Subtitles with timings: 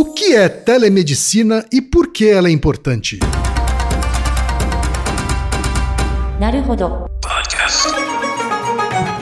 [0.00, 3.20] O que é telemedicina e por que ela é importante?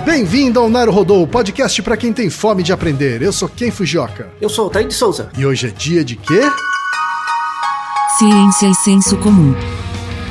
[0.04, 3.22] Bem-vindo ao Naruhodô, podcast para quem tem fome de aprender.
[3.22, 4.30] Eu sou Ken Fujioka.
[4.41, 5.33] Eu sou o Taí de Souza.
[5.37, 6.43] E hoje é dia de quê?
[8.16, 9.56] Ciência e senso comum.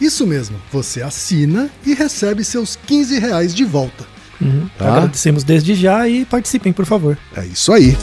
[0.00, 4.04] Isso mesmo, você assina e recebe seus 15 reais de volta.
[4.40, 4.68] Uhum.
[4.78, 4.96] Tá?
[4.96, 7.16] Agradecemos desde já e participem, por favor.
[7.36, 7.96] É isso aí.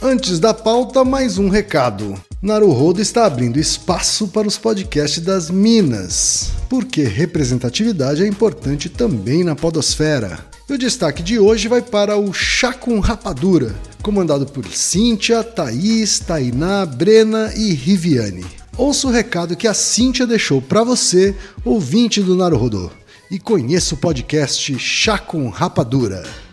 [0.00, 2.14] Antes da pauta, mais um recado.
[2.42, 9.56] Naruhodo está abrindo espaço para os podcasts das Minas, porque representatividade é importante também na
[9.56, 10.44] podosfera.
[10.68, 16.18] E o destaque de hoje vai para o Chá com Rapadura, comandado por Cíntia, Thaís,
[16.18, 18.44] Tainá, Brena e Riviane.
[18.76, 21.32] Ouça o recado que a Cíntia deixou para você,
[21.64, 22.90] ouvinte do Naruhodo
[23.30, 26.43] e conheça o podcast Chá com Rapadura.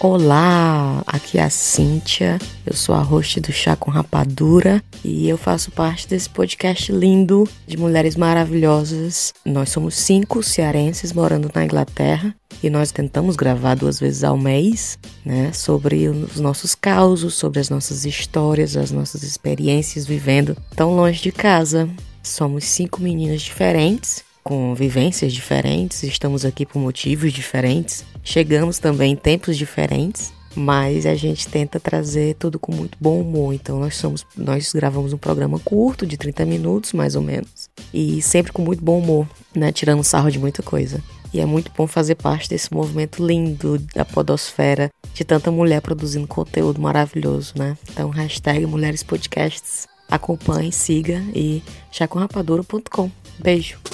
[0.00, 5.38] Olá, aqui é a Cíntia, eu sou a host do Chá com Rapadura e eu
[5.38, 9.32] faço parte desse podcast lindo de mulheres maravilhosas.
[9.44, 14.98] Nós somos cinco cearenses morando na Inglaterra e nós tentamos gravar duas vezes ao mês,
[15.24, 21.22] né, sobre os nossos causos, sobre as nossas histórias, as nossas experiências vivendo tão longe
[21.22, 21.88] de casa.
[22.22, 29.16] Somos cinco meninas diferentes com vivências diferentes, estamos aqui por motivos diferentes, chegamos também em
[29.16, 33.54] tempos diferentes, mas a gente tenta trazer tudo com muito bom humor.
[33.54, 38.20] Então nós somos, nós gravamos um programa curto de 30 minutos, mais ou menos, e
[38.20, 41.02] sempre com muito bom humor, né, tirando sarro de muita coisa.
[41.32, 46.28] E é muito bom fazer parte desse movimento lindo da podosfera, de tanta mulher produzindo
[46.28, 47.76] conteúdo maravilhoso, né?
[47.90, 49.88] Então, hashtag Mulheres Podcasts.
[50.08, 53.10] Acompanhe, siga e chacomrapadura.com.
[53.40, 53.93] Beijo!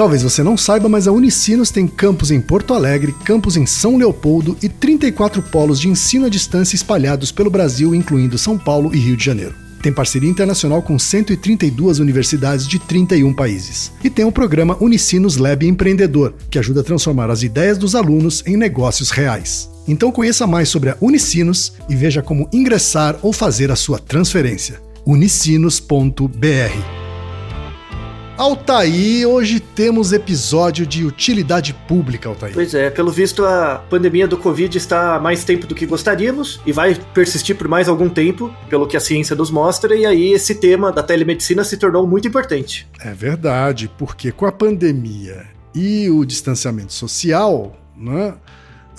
[0.00, 3.98] Talvez você não saiba, mas a Unicinos tem campus em Porto Alegre, campus em São
[3.98, 8.98] Leopoldo e 34 polos de ensino à distância espalhados pelo Brasil, incluindo São Paulo e
[8.98, 9.54] Rio de Janeiro.
[9.82, 13.92] Tem parceria internacional com 132 universidades de 31 países.
[14.02, 18.42] E tem o programa Unicinos Lab Empreendedor, que ajuda a transformar as ideias dos alunos
[18.46, 19.68] em negócios reais.
[19.86, 24.80] Então conheça mais sobre a Unicinos e veja como ingressar ou fazer a sua transferência.
[25.04, 26.99] unicinos.br
[28.40, 32.54] Altaí, hoje temos episódio de utilidade pública, Altaí.
[32.54, 36.58] Pois é, pelo visto a pandemia do Covid está há mais tempo do que gostaríamos
[36.64, 40.32] e vai persistir por mais algum tempo, pelo que a ciência nos mostra, e aí
[40.32, 42.88] esse tema da telemedicina se tornou muito importante.
[43.04, 45.44] É verdade, porque com a pandemia
[45.74, 48.32] e o distanciamento social, né,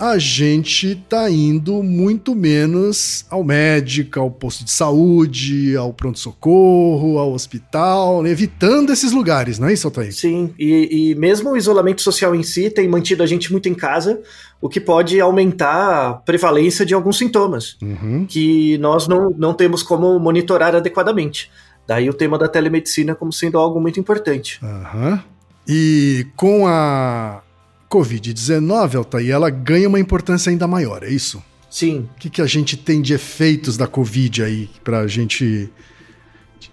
[0.01, 7.31] a gente tá indo muito menos ao médico, ao posto de saúde, ao pronto-socorro, ao
[7.31, 8.31] hospital, né?
[8.31, 10.11] evitando esses lugares, não é isso, Altair?
[10.11, 13.75] Sim, e, e mesmo o isolamento social em si tem mantido a gente muito em
[13.75, 14.19] casa,
[14.59, 18.25] o que pode aumentar a prevalência de alguns sintomas uhum.
[18.27, 21.51] que nós não, não temos como monitorar adequadamente.
[21.85, 24.59] Daí o tema da telemedicina como sendo algo muito importante.
[24.63, 25.19] Uhum.
[25.67, 27.43] E com a
[27.91, 31.43] Covid-19, Altair, ela ganha uma importância ainda maior, é isso?
[31.69, 32.09] Sim.
[32.15, 35.69] O que, que a gente tem de efeitos da Covid aí para a gente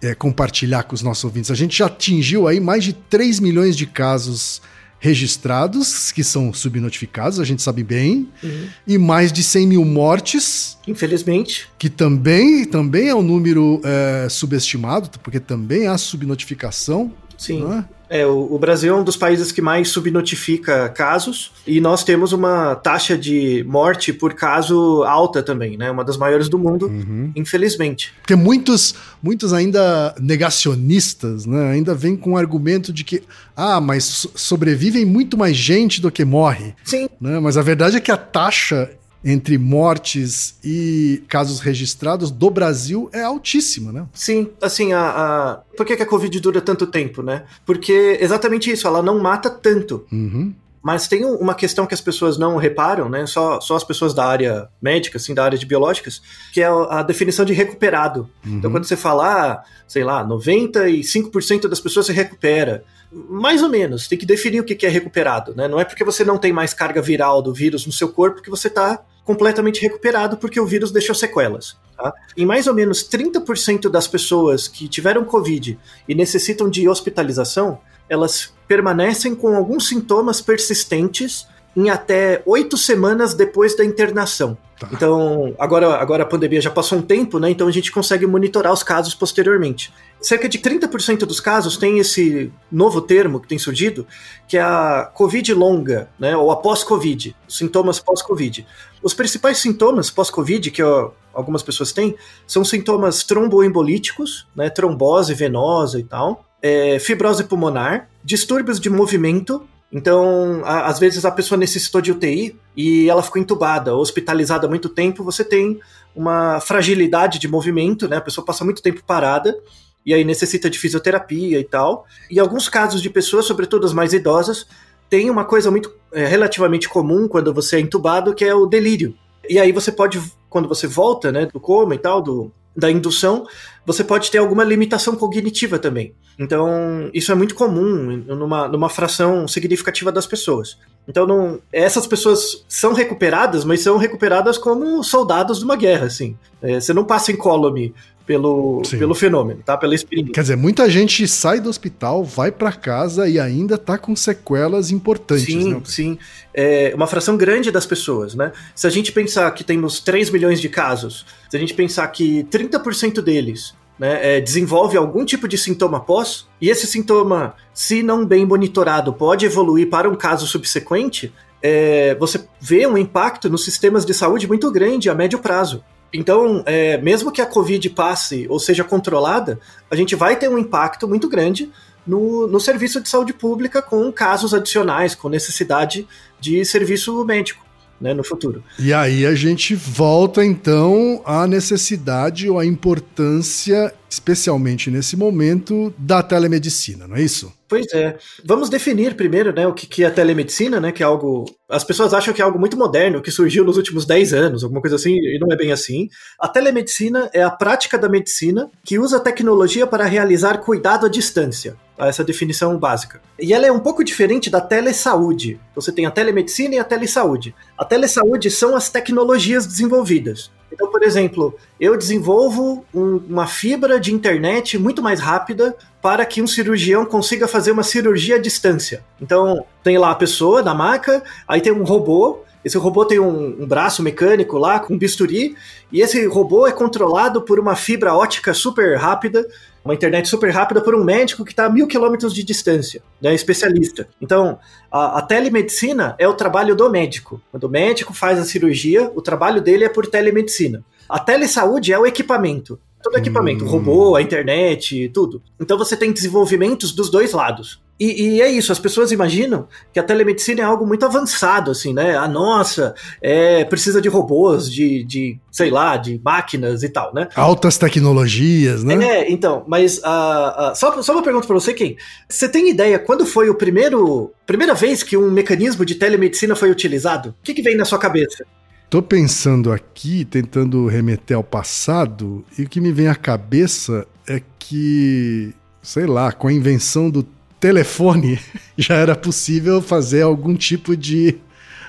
[0.00, 1.50] é, compartilhar com os nossos ouvintes?
[1.50, 4.62] A gente já atingiu aí mais de 3 milhões de casos
[5.00, 8.66] registrados, que são subnotificados, a gente sabe bem, uhum.
[8.86, 10.76] e mais de 100 mil mortes.
[10.86, 11.68] Infelizmente.
[11.78, 17.12] Que também, também é um número é, subestimado, porque também há subnotificação.
[17.38, 17.64] Sim.
[17.64, 17.84] Né?
[18.10, 22.32] É, o, o, Brasil é um dos países que mais subnotifica casos e nós temos
[22.32, 25.90] uma taxa de morte por caso alta também, né?
[25.90, 27.30] Uma das maiores do mundo, uhum.
[27.36, 28.14] infelizmente.
[28.22, 31.72] Porque muitos, muitos ainda negacionistas, né?
[31.72, 33.22] Ainda vêm com o argumento de que,
[33.54, 36.74] ah, mas sobrevivem muito mais gente do que morre.
[36.84, 37.08] Sim.
[37.20, 37.38] Né?
[37.38, 38.90] Mas a verdade é que a taxa
[39.24, 44.06] entre mortes e casos registrados do Brasil é altíssima, né?
[44.12, 45.56] Sim, assim, a, a...
[45.76, 47.44] por que, que a Covid dura tanto tempo, né?
[47.66, 50.06] Porque exatamente isso, ela não mata tanto.
[50.12, 50.54] Uhum.
[50.88, 53.26] Mas tem uma questão que as pessoas não reparam, né?
[53.26, 57.02] Só, só as pessoas da área médica, assim, da área de biológicas, que é a
[57.02, 58.20] definição de recuperado.
[58.42, 58.54] Uhum.
[58.54, 62.84] Então, quando você fala, ah, sei lá, 95% das pessoas se recupera.
[63.12, 65.68] Mais ou menos, tem que definir o que é recuperado, né?
[65.68, 68.48] Não é porque você não tem mais carga viral do vírus no seu corpo que
[68.48, 71.76] você está completamente recuperado porque o vírus deixou sequelas.
[71.98, 72.14] Tá?
[72.34, 78.52] Em mais ou menos 30% das pessoas que tiveram Covid e necessitam de hospitalização, elas
[78.66, 81.46] permanecem com alguns sintomas persistentes
[81.76, 84.56] em até oito semanas depois da internação.
[84.78, 84.88] Tá.
[84.92, 87.50] Então, agora, agora a pandemia já passou um tempo, né?
[87.50, 89.92] Então a gente consegue monitorar os casos posteriormente.
[90.20, 94.06] Cerca de 30% dos casos tem esse novo termo que tem surgido,
[94.46, 96.36] que é a Covid longa, né?
[96.36, 98.66] Ou a pós-Covid, sintomas pós-Covid.
[99.02, 102.16] Os principais sintomas pós-Covid que ó, algumas pessoas têm
[102.46, 104.70] são sintomas tromboembolíticos, né?
[104.70, 106.47] Trombose venosa e tal.
[106.60, 112.58] É, fibrose pulmonar, distúrbios de movimento, então, a, às vezes a pessoa necessitou de UTI
[112.76, 115.80] e ela ficou entubada, hospitalizada há muito tempo, você tem
[116.14, 118.16] uma fragilidade de movimento, né?
[118.16, 119.58] A pessoa passa muito tempo parada
[120.04, 122.06] e aí necessita de fisioterapia e tal.
[122.30, 124.66] E alguns casos de pessoas, sobretudo as mais idosas,
[125.08, 129.16] tem uma coisa muito é, relativamente comum quando você é entubado, que é o delírio.
[129.48, 130.20] E aí você pode,
[130.50, 133.44] quando você volta, né, do coma e tal, do, da indução,
[133.84, 136.14] você pode ter alguma limitação cognitiva também.
[136.38, 140.78] Então, isso é muito comum numa, numa fração significativa das pessoas.
[141.08, 146.36] Então, não, essas pessoas são recuperadas, mas são recuperadas como soldados de uma guerra, assim.
[146.62, 147.92] É, você não passa incólume
[148.28, 149.74] pelo, pelo fenômeno, tá?
[149.74, 150.34] Pela experiência.
[150.34, 154.90] Quer dizer, muita gente sai do hospital, vai para casa e ainda tá com sequelas
[154.90, 155.80] importantes, sim, né?
[155.82, 156.18] Sim,
[156.52, 158.52] é uma fração grande das pessoas, né?
[158.74, 162.44] Se a gente pensar que temos 3 milhões de casos, se a gente pensar que
[162.50, 168.26] 30% deles né, é, desenvolve algum tipo de sintoma pós, e esse sintoma, se não
[168.26, 171.32] bem monitorado, pode evoluir para um caso subsequente,
[171.62, 175.82] é, você vê um impacto nos sistemas de saúde muito grande a médio prazo.
[176.12, 179.60] Então, é, mesmo que a Covid passe ou seja controlada,
[179.90, 181.70] a gente vai ter um impacto muito grande
[182.06, 186.08] no, no serviço de saúde pública com casos adicionais, com necessidade
[186.40, 187.68] de serviço médico
[188.00, 188.62] né, no futuro.
[188.78, 196.22] E aí a gente volta então à necessidade ou à importância, especialmente nesse momento, da
[196.22, 197.52] telemedicina, não é isso?
[197.68, 198.16] Pois é.
[198.42, 201.44] Vamos definir primeiro, né, o que, que é telemedicina, né, que é algo...
[201.68, 204.80] As pessoas acham que é algo muito moderno, que surgiu nos últimos 10 anos, alguma
[204.80, 206.08] coisa assim, e não é bem assim.
[206.40, 211.76] A telemedicina é a prática da medicina que usa tecnologia para realizar cuidado à distância.
[211.98, 213.20] Essa definição básica.
[213.38, 215.60] E ela é um pouco diferente da telesaúde.
[215.74, 217.54] Você tem a telemedicina e a telesaúde.
[217.76, 220.50] A telesaúde são as tecnologias desenvolvidas.
[220.72, 226.42] Então, por exemplo, eu desenvolvo um, uma fibra de internet muito mais rápida para que
[226.42, 229.02] um cirurgião consiga fazer uma cirurgia à distância.
[229.20, 233.62] Então, tem lá a pessoa na maca, aí tem um robô Esse robô tem um,
[233.62, 235.56] um, braço mecânico lá com um bisturi,
[235.90, 239.46] e esse robô é controlado por uma fibra ótica super rápida,
[239.84, 243.34] uma internet super rápida por um médico que está a mil quilômetros de distância, né,
[243.34, 244.08] especialista.
[244.20, 244.58] Então,
[244.90, 247.40] a, a, telemedicina é o trabalho do médico.
[247.50, 250.84] Quando o médico faz a cirurgia, o trabalho dele é por telemedicina.
[251.08, 252.78] A telesaúde é o equipamento.
[253.02, 253.68] Todo equipamento, hum.
[253.68, 255.40] robô, a internet, tudo.
[255.58, 257.80] Então você tem desenvolvimentos dos dois lados.
[257.98, 261.92] E, e, é isso, as pessoas imaginam que a telemedicina é algo muito avançado, assim,
[261.92, 262.16] né?
[262.16, 267.28] A nossa, é, precisa de robôs, de, de, sei lá, de máquinas e tal, né?
[267.34, 268.94] Altas tecnologias, né?
[269.04, 271.96] É, então, mas uh, uh, só, só uma pergunta para você, quem?
[272.28, 276.70] Você tem ideia quando foi o primeiro, primeira vez que um mecanismo de telemedicina foi
[276.70, 277.30] utilizado?
[277.30, 278.44] O que, que vem na sua cabeça?
[278.88, 284.40] Tô pensando aqui, tentando remeter ao passado, e o que me vem à cabeça é
[284.58, 285.52] que,
[285.82, 287.26] sei lá, com a invenção do
[287.60, 288.38] telefone
[288.76, 291.38] já era possível fazer algum tipo de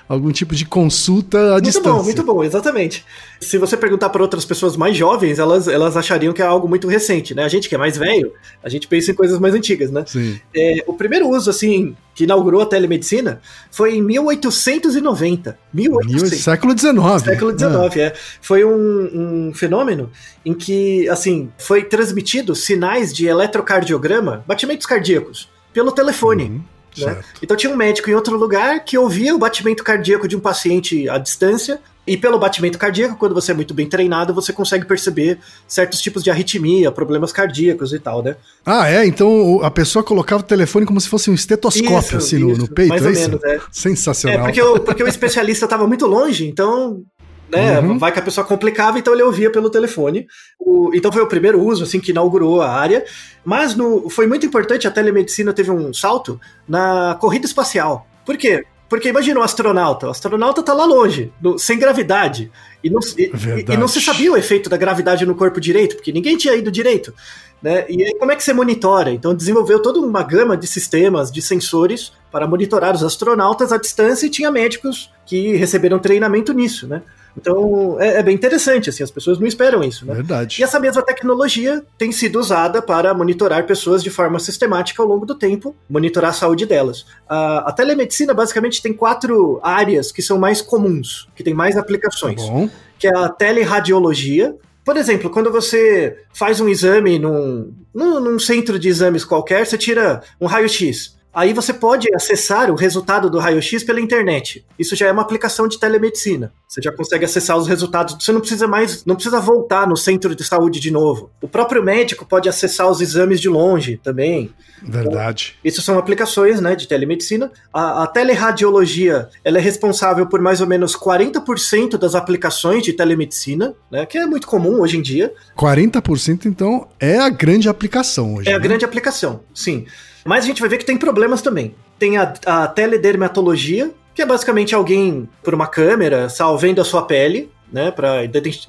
[0.09, 1.91] algum tipo de consulta à muito distância.
[1.91, 3.05] Muito bom, muito bom, exatamente.
[3.39, 6.87] Se você perguntar para outras pessoas mais jovens, elas, elas achariam que é algo muito
[6.87, 7.43] recente, né?
[7.43, 8.33] A gente que é mais velho,
[8.63, 10.03] a gente pensa em coisas mais antigas, né?
[10.07, 10.39] Sim.
[10.53, 15.59] É, o primeiro uso, assim, que inaugurou a telemedicina foi em 1890.
[15.71, 16.39] 1800.
[16.39, 17.23] Século XIX.
[17.23, 18.01] Século XIX, é.
[18.01, 18.13] é.
[18.41, 20.09] Foi um, um fenômeno
[20.43, 26.43] em que, assim, foi transmitido sinais de eletrocardiograma, batimentos cardíacos, pelo telefone.
[26.43, 26.61] Uhum.
[26.97, 27.21] Né?
[27.41, 31.07] Então tinha um médico em outro lugar que ouvia o batimento cardíaco de um paciente
[31.09, 31.79] à distância.
[32.07, 36.23] E pelo batimento cardíaco, quando você é muito bem treinado, você consegue perceber certos tipos
[36.23, 38.35] de arritmia, problemas cardíacos e tal, né?
[38.65, 39.05] Ah, é?
[39.05, 42.57] Então a pessoa colocava o telefone como se fosse um estetoscópio, isso, assim, isso, no,
[42.57, 43.59] no, peito, mais é ou menos, é.
[43.71, 44.39] Sensacional.
[44.39, 47.03] É, porque o, porque o especialista estava muito longe, então
[47.49, 47.79] né?
[47.79, 47.97] Uhum.
[47.97, 50.27] Vai que a pessoa complicava, então ele ouvia pelo telefone.
[50.59, 53.03] O, então foi o primeiro uso, assim, que inaugurou a área.
[53.43, 58.07] Mas no, foi muito importante, a telemedicina teve um salto na corrida espacial.
[58.25, 58.63] Por quê?
[58.89, 62.51] Porque imagina um astronauta, o astronauta tá lá longe, no, sem gravidade,
[62.83, 63.31] e não, e,
[63.71, 66.71] e, não se sabia o efeito da gravidade no corpo direito, porque ninguém tinha ido
[66.71, 67.13] direito.
[67.61, 67.85] Né?
[67.87, 69.11] E aí, como é que você monitora?
[69.11, 74.25] Então, desenvolveu toda uma gama de sistemas, de sensores, para monitorar os astronautas à distância,
[74.25, 76.87] e tinha médicos que receberam treinamento nisso.
[76.87, 77.03] Né?
[77.41, 80.13] Então é, é, bem interessante, assim, as pessoas não esperam isso, né?
[80.13, 80.59] Verdade.
[80.59, 85.25] E essa mesma tecnologia tem sido usada para monitorar pessoas de forma sistemática ao longo
[85.25, 87.05] do tempo, monitorar a saúde delas.
[87.27, 92.45] A, a telemedicina basicamente tem quatro áreas que são mais comuns, que tem mais aplicações.
[92.45, 92.69] Tá bom.
[92.97, 98.79] Que é a teleradiologia, por exemplo, quando você faz um exame num, num, num centro
[98.79, 101.15] de exames qualquer, você tira um raio-x.
[101.39, 104.65] Aí você pode acessar o resultado do raio-x pela internet.
[104.77, 106.51] Isso já é uma aplicação de telemedicina.
[106.67, 108.17] Você já consegue acessar os resultados.
[108.19, 111.31] Você não precisa mais, não precisa voltar no centro de saúde de novo.
[111.41, 114.53] O próprio médico pode acessar os exames de longe também.
[114.83, 115.55] Verdade.
[115.59, 117.49] Então, isso são aplicações, né, de telemedicina.
[117.73, 123.73] A, a teleradiologia, ela é responsável por mais ou menos 40% das aplicações de telemedicina,
[123.89, 125.33] né, que é muito comum hoje em dia.
[125.57, 128.49] 40% então é a grande aplicação hoje.
[128.49, 128.57] É né?
[128.57, 129.85] a grande aplicação, sim.
[130.29, 131.73] Mas a gente vai ver que tem problemas também.
[131.97, 137.51] Tem a, a teledermatologia, que é basicamente alguém por uma câmera salvando a sua pele,
[137.73, 138.23] né, para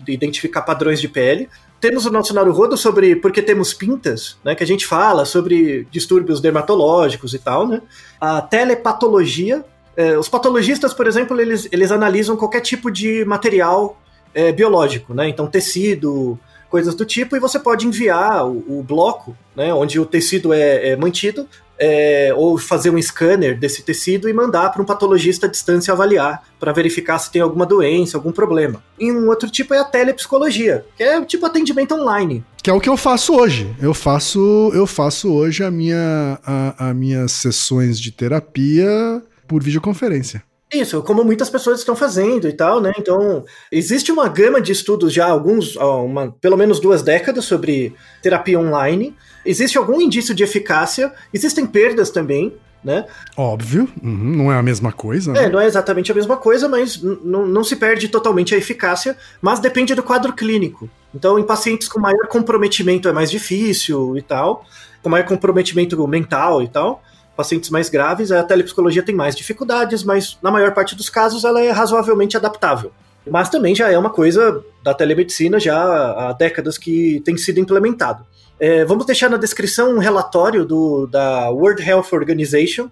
[0.09, 1.50] identificar padrões de pele.
[1.79, 5.87] Temos o nosso Naruhodo sobre por que temos pintas, né, que a gente fala sobre
[5.90, 7.83] distúrbios dermatológicos e tal, né.
[8.19, 9.62] A telepatologia,
[9.99, 14.00] é, os patologistas, por exemplo, eles, eles analisam qualquer tipo de material
[14.33, 16.38] é, biológico, né, então tecido,
[16.71, 20.91] coisas do tipo, e você pode enviar o, o bloco, né, onde o tecido é,
[20.91, 21.47] é mantido,
[21.83, 26.47] é, ou fazer um scanner desse tecido e mandar para um patologista à distância avaliar,
[26.59, 28.83] para verificar se tem alguma doença, algum problema.
[28.99, 32.45] E um outro tipo é a telepsicologia, que é tipo atendimento online.
[32.62, 33.75] Que é o que eu faço hoje.
[33.81, 40.43] Eu faço, eu faço hoje a minha, a, a minhas sessões de terapia por videoconferência.
[40.73, 42.93] Isso, como muitas pessoas estão fazendo e tal, né?
[42.97, 48.59] Então, existe uma gama de estudos já, alguns, uma, pelo menos duas décadas, sobre terapia
[48.59, 49.17] online.
[49.45, 53.05] Existe algum indício de eficácia, existem perdas também, né?
[53.37, 55.33] Óbvio, uhum, não é a mesma coisa.
[55.33, 55.45] Né?
[55.45, 59.59] É, não é exatamente a mesma coisa, mas não se perde totalmente a eficácia, mas
[59.59, 60.89] depende do quadro clínico.
[61.12, 64.65] Então, em pacientes com maior comprometimento é mais difícil e tal,
[65.03, 67.03] com maior comprometimento mental e tal
[67.40, 71.59] pacientes mais graves, a telepsicologia tem mais dificuldades, mas na maior parte dos casos ela
[71.59, 72.92] é razoavelmente adaptável.
[73.30, 78.26] Mas também já é uma coisa da telemedicina já há décadas que tem sido implementado.
[78.59, 82.90] É, vamos deixar na descrição um relatório do, da World Health Organization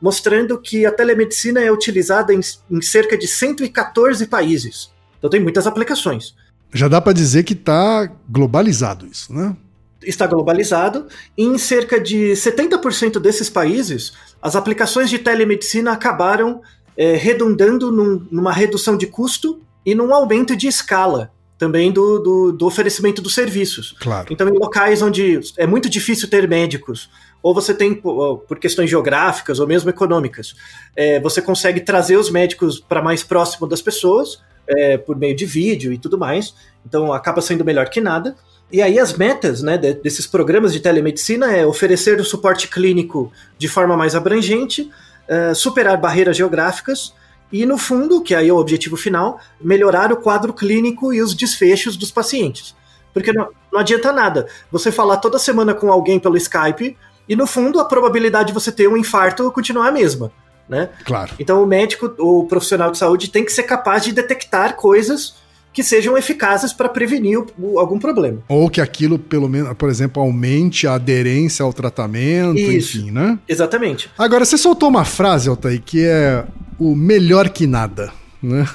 [0.00, 2.40] mostrando que a telemedicina é utilizada em,
[2.70, 4.90] em cerca de 114 países.
[5.18, 6.34] Então tem muitas aplicações.
[6.72, 9.54] Já dá para dizer que está globalizado isso, né?
[10.02, 16.62] Está globalizado e em cerca de 70% desses países as aplicações de telemedicina acabaram
[16.96, 22.52] é, redundando num, numa redução de custo e num aumento de escala também do, do,
[22.52, 23.94] do, oferecimento dos serviços.
[24.00, 24.28] Claro.
[24.30, 27.10] Então, em locais onde é muito difícil ter médicos,
[27.42, 30.54] ou você tem, por questões geográficas ou mesmo econômicas,
[30.96, 35.44] é, você consegue trazer os médicos para mais próximo das pessoas, é, por meio de
[35.44, 36.54] vídeo e tudo mais.
[36.86, 38.34] Então, acaba sendo melhor que nada.
[38.72, 43.68] E aí as metas né, desses programas de telemedicina é oferecer o suporte clínico de
[43.68, 44.90] forma mais abrangente,
[45.28, 47.12] uh, superar barreiras geográficas
[47.52, 51.34] e, no fundo, que aí é o objetivo final, melhorar o quadro clínico e os
[51.34, 52.76] desfechos dos pacientes.
[53.12, 56.96] Porque não, não adianta nada você falar toda semana com alguém pelo Skype
[57.28, 60.30] e, no fundo, a probabilidade de você ter um infarto continuar a mesma.
[60.68, 60.88] Né?
[61.04, 61.32] Claro.
[61.40, 65.34] Então, o médico, o profissional de saúde, tem que ser capaz de detectar coisas
[65.72, 68.42] que sejam eficazes para prevenir o, algum problema.
[68.48, 73.38] Ou que aquilo, pelo menos, por exemplo, aumente a aderência ao tratamento, Isso, enfim, né?
[73.48, 74.10] Exatamente.
[74.18, 76.44] Agora, você soltou uma frase, Altair, que é
[76.78, 78.12] o melhor que nada,
[78.42, 78.66] né?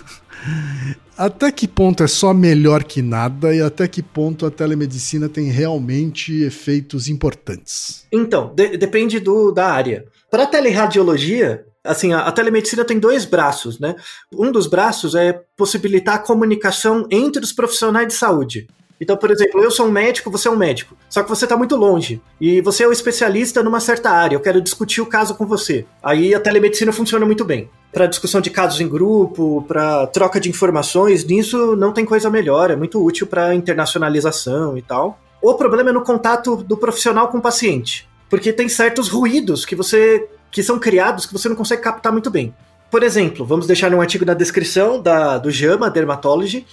[1.18, 5.46] Até que ponto é só melhor que nada e até que ponto a telemedicina tem
[5.50, 8.06] realmente efeitos importantes?
[8.12, 10.06] Então, de depende do, da área.
[10.30, 13.96] Para teleradiologia, assim, a, a, telemedicina tem dois braços, né?
[14.34, 18.68] Um dos braços é possibilitar a comunicação entre os profissionais de saúde.
[19.00, 21.58] Então, por exemplo, eu sou um médico, você é um médico, só que você está
[21.58, 24.36] muito longe e você é um especialista numa certa área.
[24.36, 25.86] Eu quero discutir o caso com você.
[26.02, 30.50] Aí a telemedicina funciona muito bem para discussão de casos em grupo, para troca de
[30.50, 31.26] informações.
[31.26, 32.72] Nisso não tem coisa melhor.
[32.72, 35.20] É muito útil para internacionalização e tal.
[35.42, 39.76] O problema é no contato do profissional com o paciente, porque tem certos ruídos que
[39.76, 42.56] você que são criados que você não consegue captar muito bem.
[42.90, 46.66] Por exemplo, vamos deixar um artigo na descrição da, do JAMA Dermatology,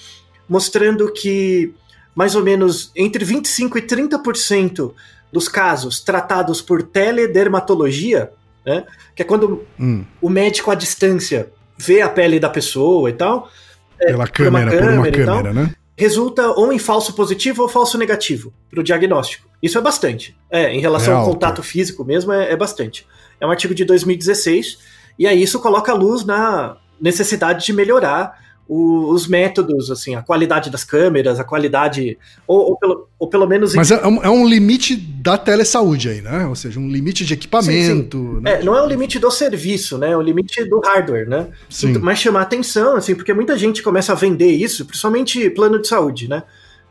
[0.49, 1.75] mostrando que
[2.15, 4.93] mais ou menos entre 25% e 30%
[5.33, 8.31] dos casos tratados por teledermatologia,
[8.65, 8.85] né,
[9.17, 10.05] que é quando hum.
[10.21, 13.51] o médico à distância vê a pele da pessoa e tal.
[13.99, 15.75] É, Pela câmera, por uma câmera, por uma câmera né?
[15.97, 19.49] Resulta ou em falso positivo ou falso negativo para o diagnóstico.
[19.61, 20.37] Isso é bastante.
[20.49, 23.05] É, em relação é ao contato físico mesmo, é, é bastante.
[23.43, 24.79] É um artigo de 2016,
[25.19, 30.23] e aí isso coloca a luz na necessidade de melhorar o, os métodos, assim, a
[30.23, 32.17] qualidade das câmeras, a qualidade.
[32.47, 33.75] Ou, ou, pelo, ou pelo menos.
[33.75, 36.47] Mas é um, é um, limite da telesaúde aí, né?
[36.47, 38.17] Ou seja, um limite de equipamento.
[38.17, 38.41] Sim, sim.
[38.41, 38.61] Né?
[38.61, 40.13] É, não é um limite do serviço, né?
[40.13, 41.49] É um limite do hardware, né?
[41.69, 41.91] Sim.
[41.91, 45.89] Então, mas chamar atenção, assim, porque muita gente começa a vender isso, principalmente plano de
[45.89, 46.45] saúde, né?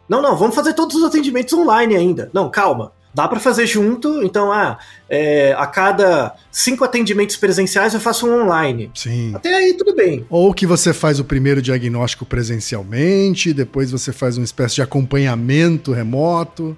[0.10, 2.30] Não, não, vamos fazer todos os atendimentos online ainda.
[2.34, 2.92] Não, calma.
[3.14, 4.78] Dá para fazer junto, então, ah,
[5.10, 8.90] é, a cada cinco atendimentos presenciais eu faço um online.
[8.96, 9.34] Sim.
[9.36, 10.26] Até aí tudo bem.
[10.30, 15.92] Ou que você faz o primeiro diagnóstico presencialmente, depois você faz uma espécie de acompanhamento
[15.92, 16.76] remoto.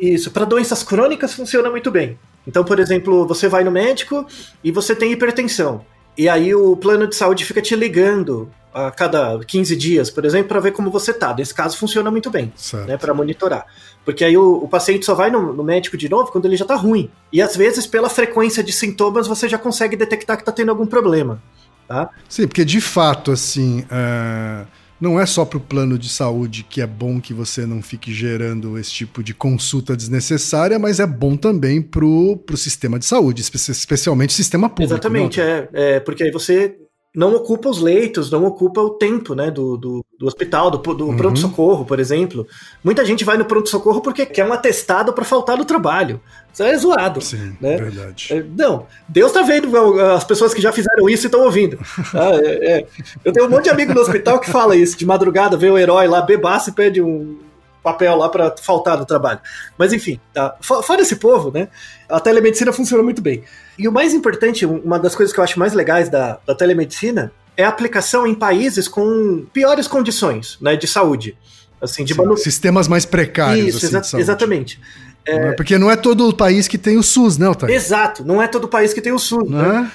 [0.00, 2.18] Isso, para doenças crônicas funciona muito bem.
[2.46, 4.26] Então, por exemplo, você vai no médico
[4.64, 5.84] e você tem hipertensão.
[6.16, 10.48] E aí o plano de saúde fica te ligando a cada 15 dias, por exemplo,
[10.48, 11.34] para ver como você tá.
[11.34, 12.86] Nesse caso funciona muito bem, certo.
[12.86, 13.66] né, para monitorar.
[14.08, 16.64] Porque aí o, o paciente só vai no, no, médico de novo quando ele já
[16.64, 17.10] tá ruim.
[17.30, 20.86] E às vezes, pela frequência de sintomas, você já consegue detectar que tá tendo algum
[20.86, 21.42] problema.
[21.86, 22.08] Tá?
[22.26, 24.66] Sim, porque de fato, assim, uh,
[24.98, 28.10] não é só para o plano de saúde que é bom que você não fique
[28.10, 33.42] gerando esse tipo de consulta desnecessária, mas é bom também para o sistema de saúde,
[33.42, 34.94] especialmente o sistema público.
[34.94, 36.78] Exatamente, é, é, porque aí você
[37.14, 41.06] não ocupa os leitos, não ocupa o tempo né, do, do, do hospital, do, do
[41.06, 41.16] uhum.
[41.16, 42.46] pronto-socorro, por exemplo.
[42.82, 46.20] Muita gente vai no pronto-socorro porque quer um atestado para faltar no trabalho.
[46.52, 47.20] Isso é zoado.
[47.20, 47.76] Sim, né?
[47.76, 48.28] verdade.
[48.32, 51.78] É, não, Deus tá vendo as pessoas que já fizeram isso e estão ouvindo.
[52.12, 52.86] ah, é, é.
[53.24, 54.98] Eu tenho um monte de amigo no hospital que fala isso.
[54.98, 57.38] De madrugada, vê o herói lá, bebaça e pede um,
[57.82, 59.40] papel lá para faltar no trabalho.
[59.76, 60.56] Mas enfim, tá.
[60.60, 61.68] fora esse povo, né?
[62.08, 63.44] A telemedicina funciona muito bem.
[63.78, 67.32] E o mais importante, uma das coisas que eu acho mais legais da, da telemedicina
[67.58, 71.36] é aplicação em países com piores condições né, de saúde.
[71.82, 72.36] Assim, de Sim, manu...
[72.36, 73.74] Sistemas mais precários.
[73.74, 74.80] Isso, assim, exa exatamente.
[75.26, 75.52] É...
[75.52, 77.74] Porque não é todo o país que tem o SUS, né, Otávio?
[77.74, 79.50] Exato, não é todo o país que tem o SUS.
[79.50, 79.92] Não né?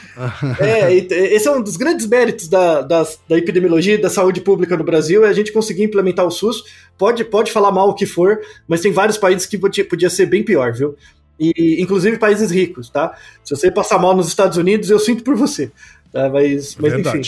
[0.60, 0.94] é?
[0.94, 0.94] é?
[1.34, 4.84] Esse é um dos grandes méritos da, da, da epidemiologia e da saúde pública no
[4.84, 6.64] Brasil, é a gente conseguir implementar o SUS.
[6.98, 10.26] Pode, pode falar mal o que for, mas tem vários países que podia, podia ser
[10.26, 10.96] bem pior, viu?
[11.40, 13.18] E, inclusive países ricos, tá?
[13.44, 15.72] Se você passar mal nos Estados Unidos, eu sinto por você.
[16.14, 16.30] Tá?
[16.30, 17.22] Mas, mas enfim.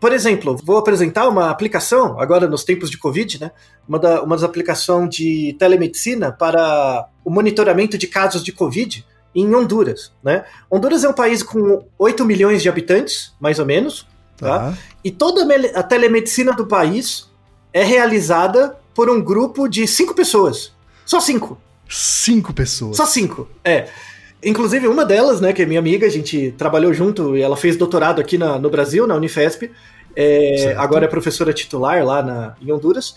[0.00, 3.52] Por exemplo, vou apresentar uma aplicação, agora nos tempos de Covid, né?
[3.88, 9.54] Uma, da, uma das aplicações de telemedicina para o monitoramento de casos de Covid em
[9.54, 10.44] Honduras, né?
[10.70, 14.06] Honduras é um país com 8 milhões de habitantes, mais ou menos,
[14.36, 14.58] tá?
[14.58, 14.78] tá?
[15.02, 17.30] E toda a telemedicina do país
[17.72, 20.72] é realizada por um grupo de cinco pessoas.
[21.04, 21.58] Só cinco.
[21.88, 22.96] Cinco pessoas.
[22.96, 23.88] Só cinco, é.
[24.44, 27.76] Inclusive, uma delas, né, que é minha amiga, a gente trabalhou junto e ela fez
[27.76, 29.70] doutorado aqui na, no Brasil, na Unifesp.
[30.16, 33.16] É, agora é professora titular lá na, em Honduras,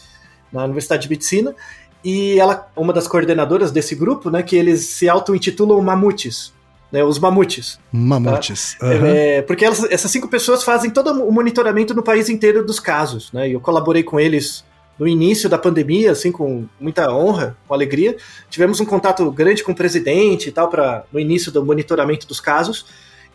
[0.52, 1.56] na Universidade de Medicina.
[2.04, 6.54] E ela, uma das coordenadoras desse grupo, né, que eles se auto-intitulam Mamutes,
[6.92, 7.80] né, os mamutes.
[7.92, 8.78] Mamutes.
[8.80, 8.88] Tá?
[8.88, 9.06] Uhum.
[9.06, 13.32] É, porque elas, essas cinco pessoas fazem todo o monitoramento no país inteiro dos casos,
[13.34, 13.50] né?
[13.50, 14.64] E eu colaborei com eles
[15.00, 18.16] no início da pandemia, assim, com muita honra, com alegria.
[18.50, 22.40] Tivemos um contato grande com o presidente e tal, para no início do monitoramento dos
[22.40, 22.86] casos.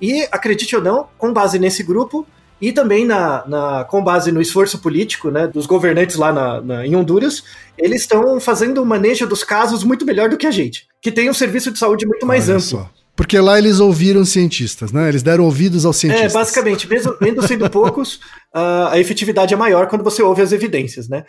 [0.00, 2.26] E, acredite ou não, com base nesse grupo
[2.60, 6.86] e também na, na com base no esforço político né, dos governantes lá na, na
[6.86, 7.42] em Honduras,
[7.76, 11.28] eles estão fazendo o manejo dos casos muito melhor do que a gente, que tem
[11.28, 12.68] um serviço de saúde muito mais Olha amplo.
[12.68, 12.90] Só.
[13.14, 15.08] Porque lá eles ouviram cientistas, né?
[15.08, 16.32] Eles deram ouvidos aos cientistas.
[16.32, 18.14] É, basicamente, mesmo, mesmo sendo poucos,
[18.54, 21.24] uh, a efetividade é maior quando você ouve as evidências, né?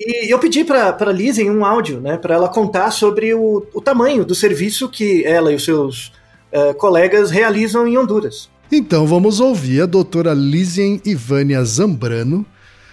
[0.00, 3.80] E eu pedi para a em um áudio, né, para ela contar sobre o, o
[3.80, 6.12] tamanho do serviço que ela e os seus
[6.52, 8.48] uh, colegas realizam em Honduras.
[8.70, 12.46] Então vamos ouvir a doutora Lizien Ivânia Zambrano.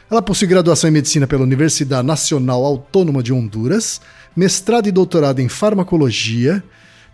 [0.10, 4.02] Ela possui graduação em medicina pela Universidade Nacional Autônoma de Honduras,
[4.36, 6.64] mestrado e doutorado em farmacologia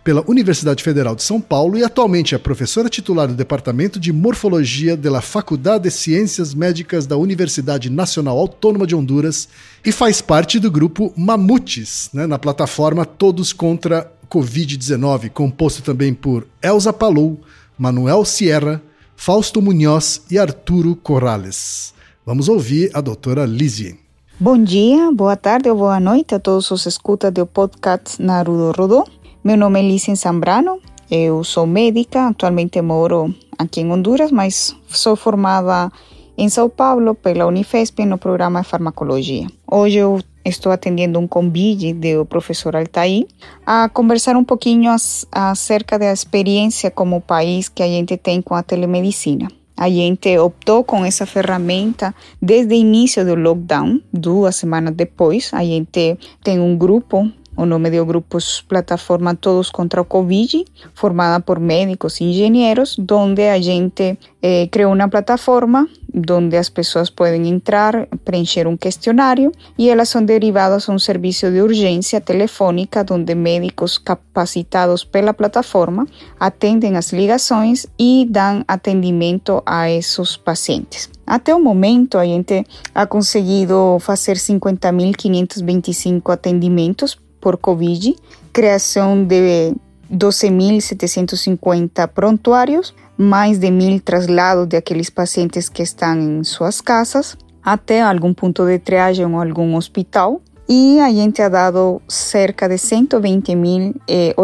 [0.04, 4.96] pela Universidade Federal de São Paulo e atualmente é professora titular do Departamento de Morfologia
[4.96, 9.48] da Faculdade de Ciências Médicas da Universidade Nacional Autônoma de Honduras
[9.84, 16.46] e faz parte do grupo Mamutes, né, na plataforma Todos contra Covid-19, composto também por
[16.60, 17.40] Elza Palou,
[17.78, 18.82] Manuel Sierra,
[19.14, 21.94] Fausto Munhoz e Arturo Corrales.
[22.26, 23.98] Vamos ouvir a doutora Lizzie.
[24.40, 29.21] Bom dia, boa tarde ou boa noite a todos os escutas do podcast Narudo Rodô.
[29.44, 30.78] Meu nome é Lícia Zambrano,
[31.10, 35.90] eu sou médica, atualmente moro aqui em Honduras, mas sou formada
[36.38, 39.48] em São Paulo pela Unifesp no programa de farmacologia.
[39.68, 43.26] Hoje eu estou atendendo um convite do professor Altair
[43.66, 44.94] a conversar um pouquinho
[45.32, 49.48] acerca da experiência como país que a gente tem com a telemedicina.
[49.76, 55.50] A gente optou com essa ferramenta desde o início do lockdown, duas semanas depois.
[55.52, 58.38] A gente tem um grupo o nome do grupo
[58.68, 64.92] Plataforma Todos contra o Covid, formada por médicos e engenheiros, onde a gente eh, criou
[64.92, 65.88] uma plataforma
[66.30, 71.50] onde as pessoas podem entrar, preencher um questionário e elas são derivadas a um serviço
[71.50, 76.06] de urgência telefônica, onde médicos capacitados pela plataforma
[76.38, 81.10] atendem as ligações e dão atendimento a esses pacientes.
[81.26, 88.16] Até o momento, a gente ha conseguido fazer 50.525 atendimentos por Covid,
[88.52, 89.74] criação de
[90.10, 98.02] 12.750 prontuários, mais de mil traslados de aqueles pacientes que estão em suas casas até
[98.02, 100.40] algum ponto de triagem ou algum hospital.
[100.68, 104.34] E a gente ha dado cerca de 120 mil eh,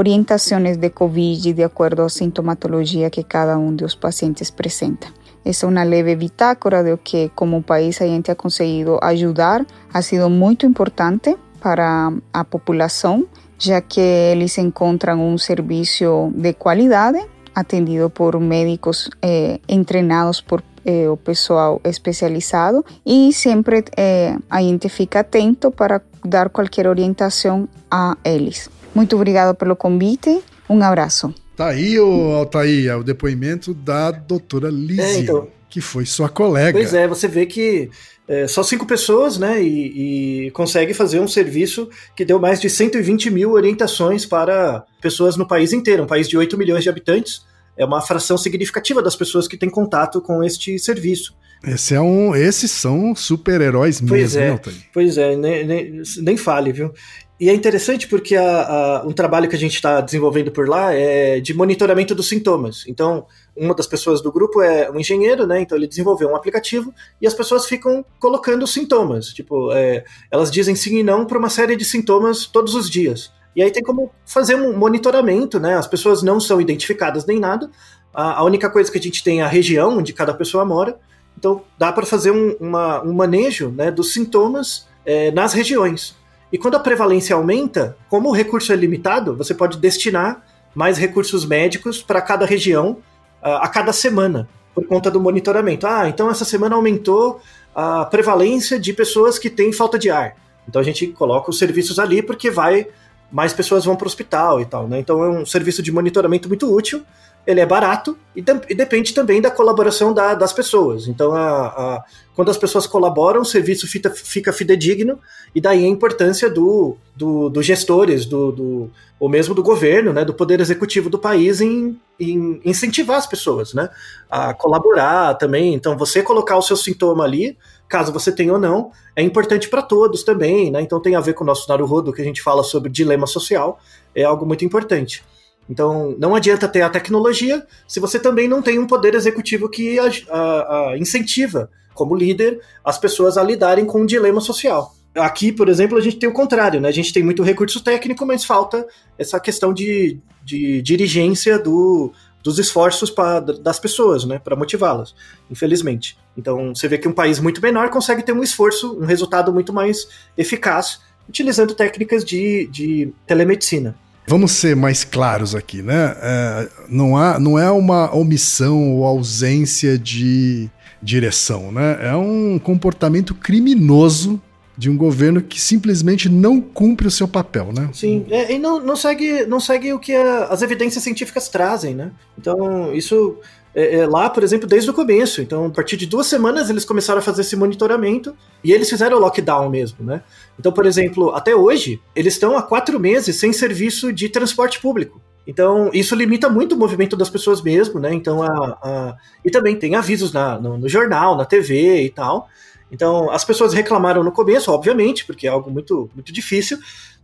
[0.79, 5.09] de Covid de acordo à sintomatologia que cada um dos pacientes apresenta.
[5.45, 9.65] Essa é uma leve bitácora de que, como país, a gente ha conseguido ajudar.
[9.95, 13.27] Ha sido muito importante para a população,
[13.59, 17.19] já que eles encontram um serviço de qualidade,
[17.55, 24.89] atendido por médicos eh, treinados por eh, o pessoal especializado e sempre eh, a gente
[24.89, 28.71] fica atento para dar qualquer orientação a eles.
[28.95, 31.35] Muito obrigado pelo convite, um abraço.
[31.57, 36.79] Tá aí, o Altair, o depoimento da doutora Lizzie, é, então, que foi sua colega.
[36.79, 37.91] Pois é, você vê que
[38.29, 39.63] é, só cinco pessoas, né?
[39.63, 45.37] E, e, consegue fazer um serviço que deu mais de 120 mil orientações para pessoas
[45.37, 47.47] no país inteiro, um país de 8 milhões de habitantes.
[47.77, 51.35] É uma fração significativa das pessoas que têm contato com este serviço.
[51.65, 54.61] Esse é um, esses são super-heróis mesmo, pois é, né,
[54.93, 56.93] Pois é, nem, nem, nem fale, viu?
[57.41, 60.93] E é interessante porque a, a, um trabalho que a gente está desenvolvendo por lá
[60.93, 62.85] é de monitoramento dos sintomas.
[62.89, 65.61] Então, uma das pessoas do grupo é um engenheiro, né?
[65.61, 69.29] Então ele desenvolveu um aplicativo e as pessoas ficam colocando sintomas.
[69.29, 73.33] Tipo, é, elas dizem sim e não para uma série de sintomas todos os dias.
[73.55, 75.77] E aí tem como fazer um monitoramento, né?
[75.77, 77.71] As pessoas não são identificadas nem nada.
[78.13, 80.99] A, a única coisa que a gente tem é a região onde cada pessoa mora.
[81.37, 86.17] Então dá para fazer um, uma, um manejo né, dos sintomas é, nas regiões.
[86.53, 90.43] E quando a prevalência aumenta, como o recurso é limitado, você pode destinar
[90.75, 92.99] mais recursos médicos para cada região
[93.43, 95.87] uh, a cada semana, por conta do monitoramento.
[95.87, 97.41] Ah, então essa semana aumentou
[97.75, 100.37] a prevalência de pessoas que têm falta de ar.
[100.69, 102.89] Então a gente coloca os serviços ali porque vai
[103.31, 104.99] mais pessoas vão para o hospital e tal, né?
[104.99, 107.05] Então é um serviço de monitoramento muito útil
[107.49, 111.09] ele é barato e, e depende também da colaboração da, das pessoas.
[111.09, 115.19] Então, a, a, quando as pessoas colaboram, o serviço fica, fica fidedigno,
[115.55, 120.27] e daí a importância do, do, do gestores, do, do, ou mesmo do governo, né,
[120.27, 123.89] do poder executivo do país em, em incentivar as pessoas né,
[124.31, 125.73] a colaborar também.
[125.73, 127.57] Então, você colocar o seu sintoma ali,
[127.89, 130.71] caso você tenha ou não, é importante para todos também.
[130.71, 130.83] Né?
[130.83, 133.81] Então, tem a ver com o nosso Naruhodo, que a gente fala sobre dilema social,
[134.15, 135.25] é algo muito importante.
[135.69, 139.99] Então, não adianta ter a tecnologia se você também não tem um poder executivo que
[139.99, 144.95] a, a, a incentiva, como líder, as pessoas a lidarem com um dilema social.
[145.15, 146.89] Aqui, por exemplo, a gente tem o contrário, né?
[146.89, 148.87] A gente tem muito recurso técnico, mas falta
[149.19, 154.39] essa questão de, de dirigência do, dos esforços pra, das pessoas, né?
[154.39, 155.15] Para motivá-las,
[155.51, 156.17] infelizmente.
[156.39, 159.73] Então, você vê que um país muito menor consegue ter um esforço, um resultado muito
[159.73, 163.97] mais eficaz, utilizando técnicas de, de telemedicina.
[164.29, 166.17] Vamos ser mais claros aqui, né?
[166.23, 170.71] É, não, há, não é uma omissão ou ausência de
[171.03, 171.99] direção, né?
[172.03, 174.41] É um comportamento criminoso
[174.77, 177.91] de um governo que simplesmente não cumpre o seu papel, né?
[177.93, 181.97] Sim, é, e não, não, segue, não segue o que a, as evidências científicas trazem,
[181.97, 182.13] né?
[182.39, 183.39] Então, isso
[183.79, 185.41] é, é, lá, por exemplo, desde o começo.
[185.41, 189.17] Então, a partir de duas semanas, eles começaram a fazer esse monitoramento e eles fizeram
[189.17, 190.21] o lockdown mesmo, né?
[190.59, 195.21] Então, por exemplo, até hoje, eles estão há quatro meses sem serviço de transporte público.
[195.47, 198.13] Então, isso limita muito o movimento das pessoas mesmo, né?
[198.13, 199.17] Então, a, a...
[199.45, 202.49] e também tem avisos na, no, no, jornal, na TV e tal.
[202.91, 206.79] Então, as pessoas reclamaram no começo, obviamente, porque é algo muito, muito difícil,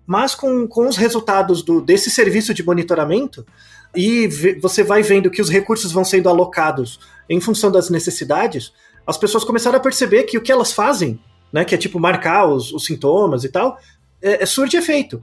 [0.07, 3.45] mas com, com os resultados do, desse serviço de monitoramento,
[3.95, 4.29] e
[4.61, 8.73] você vai vendo que os recursos vão sendo alocados em função das necessidades,
[9.07, 11.21] as pessoas começaram a perceber que o que elas fazem,
[11.53, 13.79] né, que é tipo marcar os, os sintomas e tal,
[14.21, 15.23] é, é surge efeito.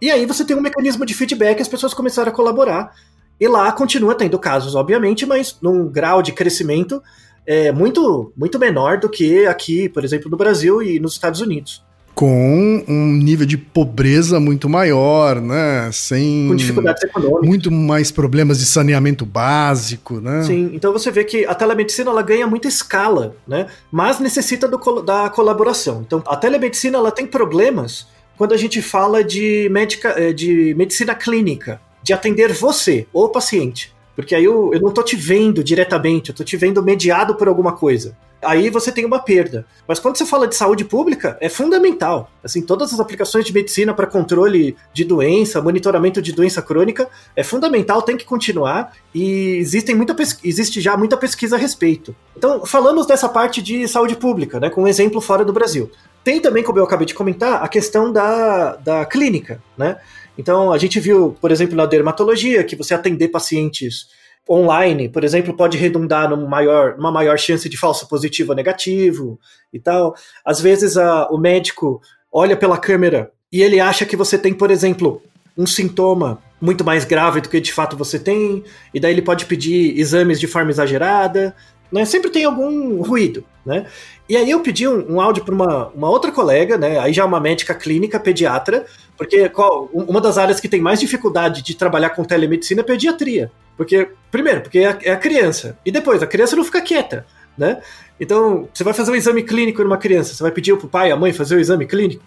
[0.00, 2.92] E aí você tem um mecanismo de feedback, as pessoas começaram a colaborar.
[3.40, 7.02] E lá continua tendo casos, obviamente, mas num grau de crescimento
[7.46, 11.84] é, muito, muito menor do que aqui, por exemplo, no Brasil e nos Estados Unidos
[12.14, 15.90] com um nível de pobreza muito maior, né?
[15.92, 20.42] Sem com dificuldades econômicas, muito mais problemas de saneamento básico, né?
[20.42, 23.66] Sim, então você vê que a telemedicina ela ganha muita escala, né?
[23.90, 26.02] Mas necessita do, da colaboração.
[26.06, 31.14] Então a telemedicina ela tem problemas quando a gente fala de médica, eh, de medicina
[31.14, 33.92] clínica, de atender você ou paciente.
[34.14, 37.48] Porque aí eu, eu não tô te vendo diretamente, eu tô te vendo mediado por
[37.48, 39.66] alguma coisa aí você tem uma perda.
[39.86, 42.30] Mas quando você fala de saúde pública, é fundamental.
[42.42, 47.42] Assim, todas as aplicações de medicina para controle de doença, monitoramento de doença crônica, é
[47.42, 52.14] fundamental, tem que continuar e existem muita existe já muita pesquisa a respeito.
[52.36, 55.90] Então, falamos dessa parte de saúde pública, né, com um exemplo fora do Brasil.
[56.24, 59.98] Tem também, como eu acabei de comentar, a questão da, da clínica, né?
[60.38, 64.06] Então, a gente viu, por exemplo, na dermatologia, que você atender pacientes
[64.48, 69.38] online, por exemplo, pode redundar numa maior, numa maior chance de falso positivo ou negativo
[69.72, 70.14] e tal.
[70.44, 72.00] Às vezes a, o médico
[72.32, 75.22] olha pela câmera e ele acha que você tem, por exemplo,
[75.56, 78.62] um sintoma muito mais grave do que de fato você tem,
[78.94, 81.54] e daí ele pode pedir exames de forma exagerada,
[81.92, 82.04] né?
[82.04, 83.86] Sempre tem algum ruído, né?
[84.28, 86.98] E aí eu pedi um, um áudio para uma, uma outra colega, né?
[86.98, 91.62] Aí já uma médica clínica, pediatra, porque qual, uma das áreas que tem mais dificuldade
[91.62, 93.52] de trabalhar com telemedicina é pediatria.
[93.76, 95.78] Porque, primeiro, porque é a, é a criança.
[95.84, 97.26] E depois, a criança não fica quieta,
[97.56, 97.80] né?
[98.18, 101.16] Então, você vai fazer um exame clínico numa criança, você vai pedir pro pai, a
[101.16, 102.22] mãe fazer o exame clínico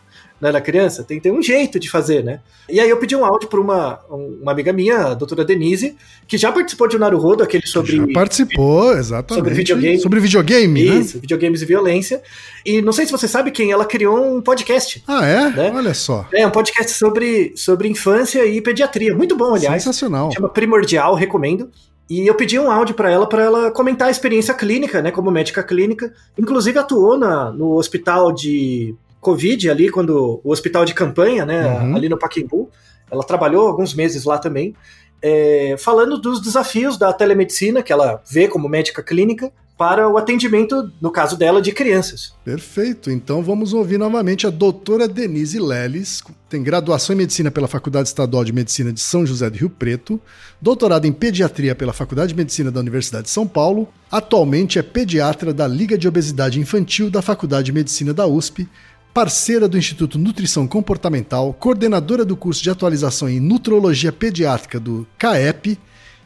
[0.45, 1.03] né, da criança?
[1.03, 2.39] Tem que ter um jeito de fazer, né?
[2.69, 5.95] E aí eu pedi um áudio para uma, uma amiga minha, a doutora Denise,
[6.27, 7.97] que já participou de um Naruhodo, aquele sobre...
[7.97, 9.43] Já participou, exatamente.
[9.43, 9.99] Sobre videogame.
[9.99, 10.95] Sobre videogame, né?
[10.97, 12.21] Isso, videogames e violência.
[12.63, 15.03] E não sei se você sabe quem, ela criou um podcast.
[15.07, 15.49] Ah, é?
[15.49, 15.71] Né?
[15.73, 16.27] Olha só.
[16.31, 19.15] É, um podcast sobre, sobre infância e pediatria.
[19.15, 19.81] Muito bom, aliás.
[19.81, 20.31] Sensacional.
[20.31, 21.71] Chama Primordial, recomendo.
[22.07, 25.31] E eu pedi um áudio para ela para ela comentar a experiência clínica, né, como
[25.31, 26.13] médica clínica.
[26.37, 31.95] Inclusive atuou na, no hospital de Covid ali, quando o hospital de campanha, né, uhum.
[31.95, 32.69] ali no Paquimbu.
[33.09, 34.75] Ela trabalhou alguns meses lá também,
[35.21, 40.89] é, falando dos desafios da telemedicina, que ela vê como médica clínica, para o atendimento,
[41.01, 42.33] no caso dela, de crianças.
[42.45, 43.11] Perfeito.
[43.11, 48.45] Então vamos ouvir novamente a doutora Denise Leles, tem graduação em medicina pela Faculdade Estadual
[48.45, 50.19] de Medicina de São José do Rio Preto,
[50.61, 55.53] doutorado em pediatria pela Faculdade de Medicina da Universidade de São Paulo, atualmente é pediatra
[55.53, 58.69] da Liga de Obesidade Infantil da Faculdade de Medicina da USP,
[59.15, 65.79] parceira do Instituto Nutrição Comportamental, coordenadora do curso de atualização em Nutrologia Pediátrica do CAEP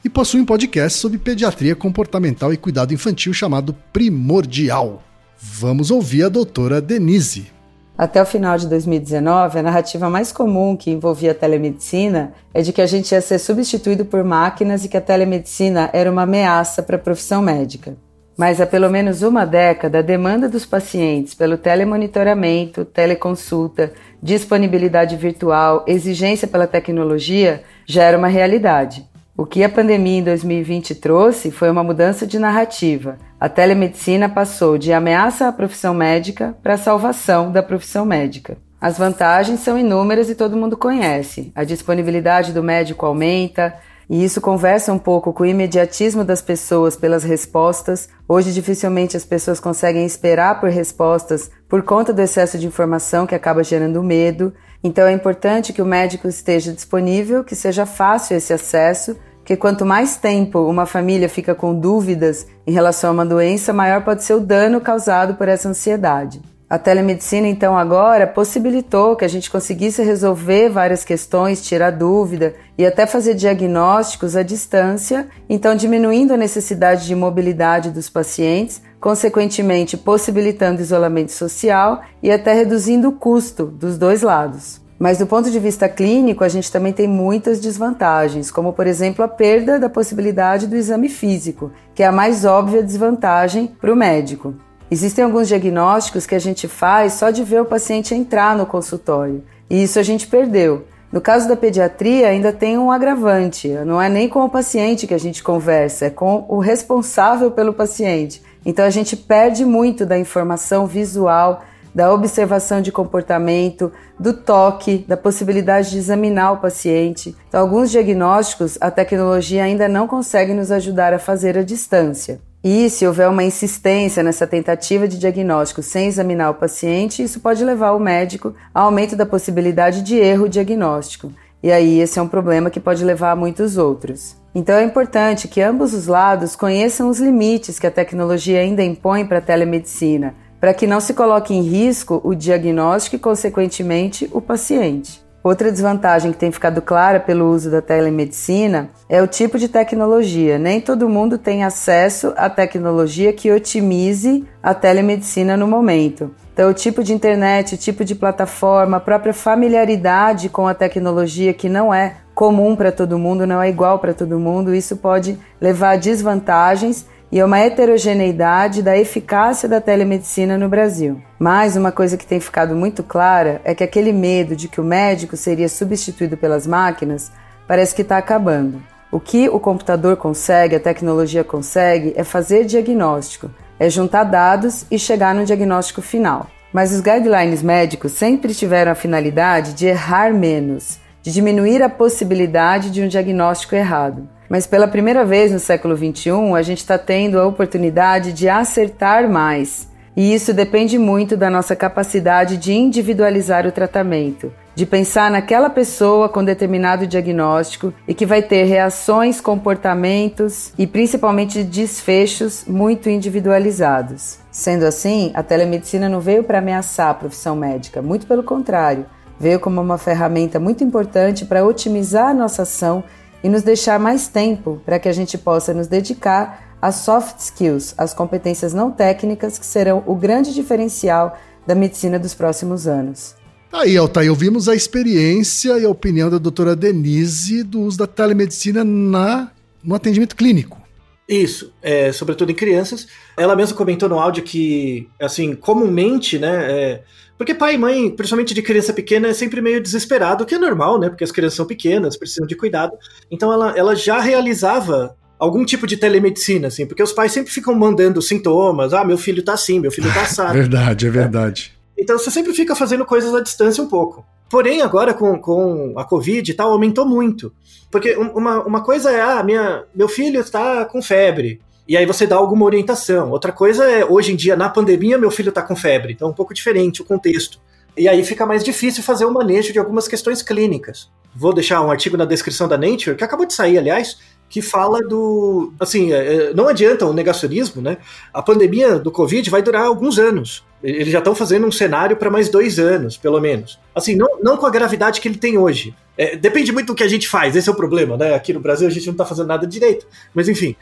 [0.04, 5.04] e possui um podcast sobre pediatria comportamental e cuidado infantil chamado Primordial.
[5.40, 7.52] Vamos ouvir a doutora Denise.
[7.96, 12.74] Até o final de 2019, a narrativa mais comum que envolvia a telemedicina é de
[12.74, 16.82] que a gente ia ser substituído por máquinas e que a telemedicina era uma ameaça
[16.82, 17.96] para a profissão médica.
[18.40, 23.92] Mas há pelo menos uma década, a demanda dos pacientes pelo telemonitoramento, teleconsulta,
[24.24, 29.06] disponibilidade virtual, exigência pela tecnologia já era uma realidade.
[29.36, 33.18] O que a pandemia em 2020 trouxe foi uma mudança de narrativa.
[33.38, 38.58] A telemedicina passou de ameaça à profissão médica para salvação da profissão médica.
[38.80, 41.52] As vantagens são inúmeras e todo mundo conhece.
[41.54, 43.76] A disponibilidade do médico aumenta,
[44.10, 48.10] e isso conversa um pouco com o imediatismo das pessoas pelas respostas.
[48.28, 53.36] Hoje, dificilmente as pessoas conseguem esperar por respostas por conta do excesso de informação que
[53.36, 54.52] acaba gerando medo.
[54.84, 59.16] Então, é importante que o médico esteja disponível, que seja fácil esse acesso
[59.50, 64.04] que quanto mais tempo uma família fica com dúvidas em relação a uma doença, maior
[64.04, 66.40] pode ser o dano causado por essa ansiedade.
[66.70, 72.86] A telemedicina, então, agora possibilitou que a gente conseguisse resolver várias questões, tirar dúvida e
[72.86, 80.80] até fazer diagnósticos à distância, então diminuindo a necessidade de mobilidade dos pacientes, consequentemente possibilitando
[80.80, 84.80] isolamento social e até reduzindo o custo dos dois lados.
[85.00, 89.26] Mas do ponto de vista clínico, a gente também tem muitas desvantagens, como por exemplo
[89.26, 93.96] a perda da possibilidade do exame físico, que é a mais óbvia desvantagem para o
[93.96, 94.54] médico.
[94.92, 99.44] Existem alguns diagnósticos que a gente faz só de ver o paciente entrar no consultório,
[99.70, 100.86] e isso a gente perdeu.
[101.12, 103.68] No caso da pediatria, ainda tem um agravante.
[103.68, 107.74] Não é nem com o paciente que a gente conversa, é com o responsável pelo
[107.74, 108.44] paciente.
[108.64, 115.18] Então a gente perde muito da informação visual da observação de comportamento, do toque, da
[115.18, 117.36] possibilidade de examinar o paciente.
[117.48, 122.40] Então, alguns diagnósticos a tecnologia ainda não consegue nos ajudar a fazer à distância.
[122.62, 127.64] E se houver uma insistência nessa tentativa de diagnóstico sem examinar o paciente, isso pode
[127.64, 131.32] levar o médico a aumento da possibilidade de erro diagnóstico.
[131.64, 134.36] E aí esse é um problema que pode levar a muitos outros.
[134.54, 139.26] Então é importante que ambos os lados conheçam os limites que a tecnologia ainda impõe
[139.26, 144.42] para a telemedicina, para que não se coloque em risco o diagnóstico e, consequentemente, o
[144.42, 145.29] paciente.
[145.42, 150.60] Outra desvantagem que tem ficado clara pelo uso da telemedicina é o tipo de tecnologia.
[150.60, 156.36] Nem todo mundo tem acesso à tecnologia que otimize a telemedicina no momento.
[156.54, 161.54] Então, o tipo de internet, o tipo de plataforma, a própria familiaridade com a tecnologia
[161.54, 165.38] que não é comum para todo mundo, não é igual para todo mundo, isso pode
[165.60, 171.22] levar a desvantagens e é uma heterogeneidade da eficácia da telemedicina no Brasil.
[171.38, 174.84] Mas uma coisa que tem ficado muito clara é que aquele medo de que o
[174.84, 177.32] médico seria substituído pelas máquinas
[177.68, 178.82] parece que está acabando.
[179.12, 184.98] O que o computador consegue, a tecnologia consegue, é fazer diagnóstico, é juntar dados e
[184.98, 186.48] chegar no diagnóstico final.
[186.74, 192.92] Mas os guidelines médicos sempre tiveram a finalidade de errar menos, de diminuir a possibilidade
[192.92, 194.28] de um diagnóstico errado.
[194.50, 199.30] Mas pela primeira vez no século XXI, a gente está tendo a oportunidade de acertar
[199.30, 199.88] mais.
[200.18, 206.28] E isso depende muito da nossa capacidade de individualizar o tratamento, de pensar naquela pessoa
[206.28, 214.40] com determinado diagnóstico e que vai ter reações, comportamentos e principalmente desfechos muito individualizados.
[214.52, 219.06] Sendo assim, a telemedicina não veio para ameaçar a profissão médica, muito pelo contrário,
[219.40, 223.04] veio como uma ferramenta muito importante para otimizar a nossa ação
[223.44, 227.94] e nos deixar mais tempo para que a gente possa nos dedicar às soft skills,
[227.98, 233.36] às competências não técnicas que serão o grande diferencial da medicina dos próximos anos.
[233.72, 238.84] Aí, Altair, ouvimos a experiência e a opinião da doutora Denise do uso da telemedicina
[238.84, 239.52] na,
[239.84, 240.80] no atendimento clínico.
[241.28, 243.08] Isso, é, sobretudo em crianças.
[243.38, 247.04] Ela mesma comentou no áudio que, assim, comumente, né, é,
[247.40, 250.58] porque pai e mãe, principalmente de criança pequena, é sempre meio desesperado, o que é
[250.58, 251.08] normal, né?
[251.08, 252.92] Porque as crianças são pequenas, precisam de cuidado.
[253.32, 257.74] Então ela, ela já realizava algum tipo de telemedicina, assim, porque os pais sempre ficam
[257.74, 260.52] mandando sintomas, ah, meu filho tá assim, meu filho tá assado.
[260.54, 261.74] verdade, é verdade.
[261.98, 264.26] Então você sempre fica fazendo coisas à distância um pouco.
[264.50, 267.54] Porém, agora com, com a Covid e tal, aumentou muito.
[267.90, 272.28] Porque uma, uma coisa é, ah, minha, meu filho está com febre e aí você
[272.28, 273.32] dá alguma orientação.
[273.32, 276.32] Outra coisa é, hoje em dia, na pandemia, meu filho está com febre, então é
[276.32, 277.60] um pouco diferente o contexto.
[277.98, 281.10] E aí fica mais difícil fazer o manejo de algumas questões clínicas.
[281.36, 285.00] Vou deixar um artigo na descrição da Nature, que acabou de sair, aliás, que fala
[285.02, 285.74] do.
[285.80, 287.98] Assim, é, é, não adianta o negacionismo, né?
[288.32, 290.64] A pandemia do Covid vai durar alguns anos.
[290.84, 293.80] Eles já estão fazendo um cenário para mais dois anos, pelo menos.
[293.94, 295.94] Assim, não, não com a gravidade que ele tem hoje.
[296.18, 298.34] É, depende muito do que a gente faz, esse é o problema, né?
[298.34, 300.08] Aqui no Brasil a gente não está fazendo nada direito.
[300.34, 300.76] Mas enfim.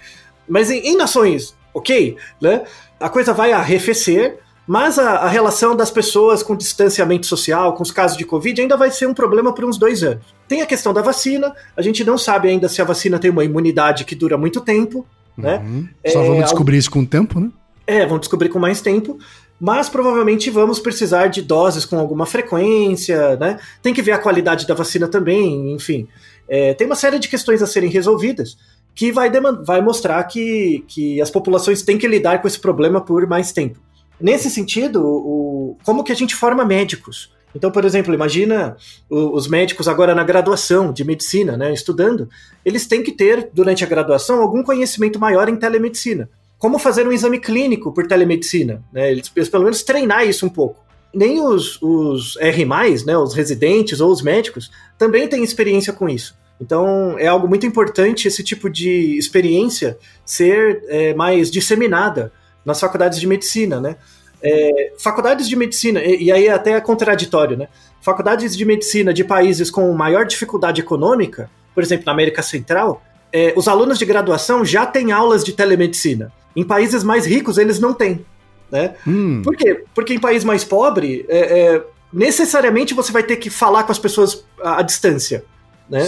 [0.47, 2.63] Mas em, em nações, ok, né?
[2.99, 7.91] A coisa vai arrefecer, Mas a, a, relação das pessoas com distanciamento social, com os
[7.91, 10.25] casos de Covid, ainda vai ser um problema por uns dois anos.
[10.45, 13.45] Tem a questão da vacina, a gente não sabe ainda se a vacina tem uma
[13.45, 15.05] imunidade que dura muito tempo.
[15.37, 15.57] Né?
[15.63, 15.87] Uhum.
[16.05, 17.49] Só é, vamos descobrir isso com o tempo, né?
[17.85, 19.17] É, vamos descobrir com mais tempo.
[19.59, 23.57] Mas provavelmente vamos precisar de doses com alguma frequência, né?
[23.81, 26.07] Tem que ver a qualidade da vacina também, enfim.
[26.47, 28.57] É, tem uma série de questões a serem resolvidas
[28.97, 29.29] que vai,
[29.63, 33.79] vai mostrar que, que as populações têm que lidar com esse problema por mais tempo.
[34.19, 37.31] Nesse sentido, o, como que a gente forma médicos?
[37.53, 38.75] Então, por exemplo, imagina
[39.07, 42.27] os médicos agora na graduação de medicina, né, estudando,
[42.65, 46.27] eles têm que ter, durante a graduação, algum conhecimento maior em telemedicina.
[46.57, 48.83] Como fazer um exame clínico por telemedicina?
[48.91, 50.83] Né, eles, eles pelo menos treinar isso um pouco.
[51.13, 52.65] Nem os, os R,
[53.05, 56.35] né, os residentes ou os médicos, também têm experiência com isso.
[56.59, 62.31] Então, é algo muito importante esse tipo de experiência ser é, mais disseminada
[62.65, 63.95] nas faculdades de medicina, né?
[64.41, 67.67] É, faculdades de medicina, e, e, aí até é contraditório, né?
[68.01, 73.01] Faculdades de medicina de países com maior dificuldade econômica, por exemplo, na América Central,
[73.31, 76.31] é, os alunos de graduação já têm aulas de telemedicina.
[76.55, 78.25] Em países mais ricos, eles não têm.
[78.71, 78.95] Né?
[79.07, 79.41] Hum.
[79.43, 79.83] Por quê?
[79.93, 83.99] Porque em país mais pobre, é, é, necessariamente você vai ter que falar com as
[83.99, 85.43] pessoas à, à distância.
[85.89, 86.05] Né?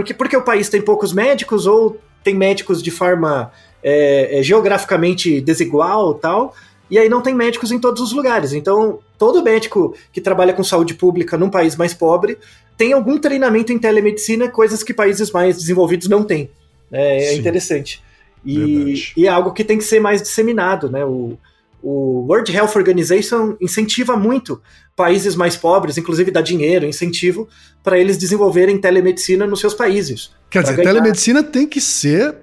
[0.00, 5.42] Porque, porque o país tem poucos médicos ou tem médicos de forma é, é, geograficamente
[5.42, 6.54] desigual tal,
[6.90, 8.54] e aí não tem médicos em todos os lugares.
[8.54, 12.38] Então, todo médico que trabalha com saúde pública num país mais pobre
[12.78, 16.50] tem algum treinamento em telemedicina, coisas que países mais desenvolvidos não têm.
[16.90, 18.02] É, é interessante.
[18.42, 21.04] E, e, é algo que tem que ser mais disseminado, né?
[21.04, 21.36] O,
[21.82, 24.60] o World Health Organization incentiva muito
[24.94, 27.48] países mais pobres, inclusive dá dinheiro, incentivo,
[27.82, 30.30] para eles desenvolverem telemedicina nos seus países.
[30.50, 30.88] Quer dizer, ganhar...
[30.90, 32.34] telemedicina tem que ser,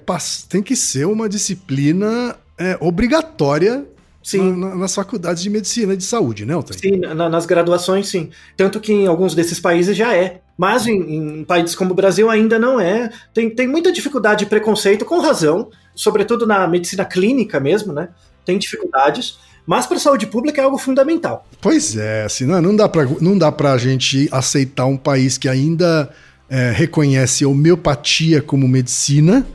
[0.50, 3.86] tem que ser uma disciplina é, obrigatória
[4.24, 4.56] sim.
[4.56, 6.80] Na, nas faculdades de medicina e de saúde, né, Altair?
[6.80, 8.30] Sim, na, nas graduações, sim.
[8.56, 10.42] Tanto que em alguns desses países já é.
[10.58, 13.12] Mas em, em, países como o Brasil ainda não é.
[13.34, 18.10] Tem, tem muita dificuldade e preconceito, com razão, sobretudo na medicina clínica mesmo, né?
[18.48, 19.38] Tem dificuldades.
[19.66, 21.46] Mas para a saúde pública é algo fundamental.
[21.62, 25.38] Pois é, assim, não, não dá para não dá para a gente aceitar um país
[25.38, 26.10] que ainda
[26.50, 29.46] é, reconhece a homeopatia como medicina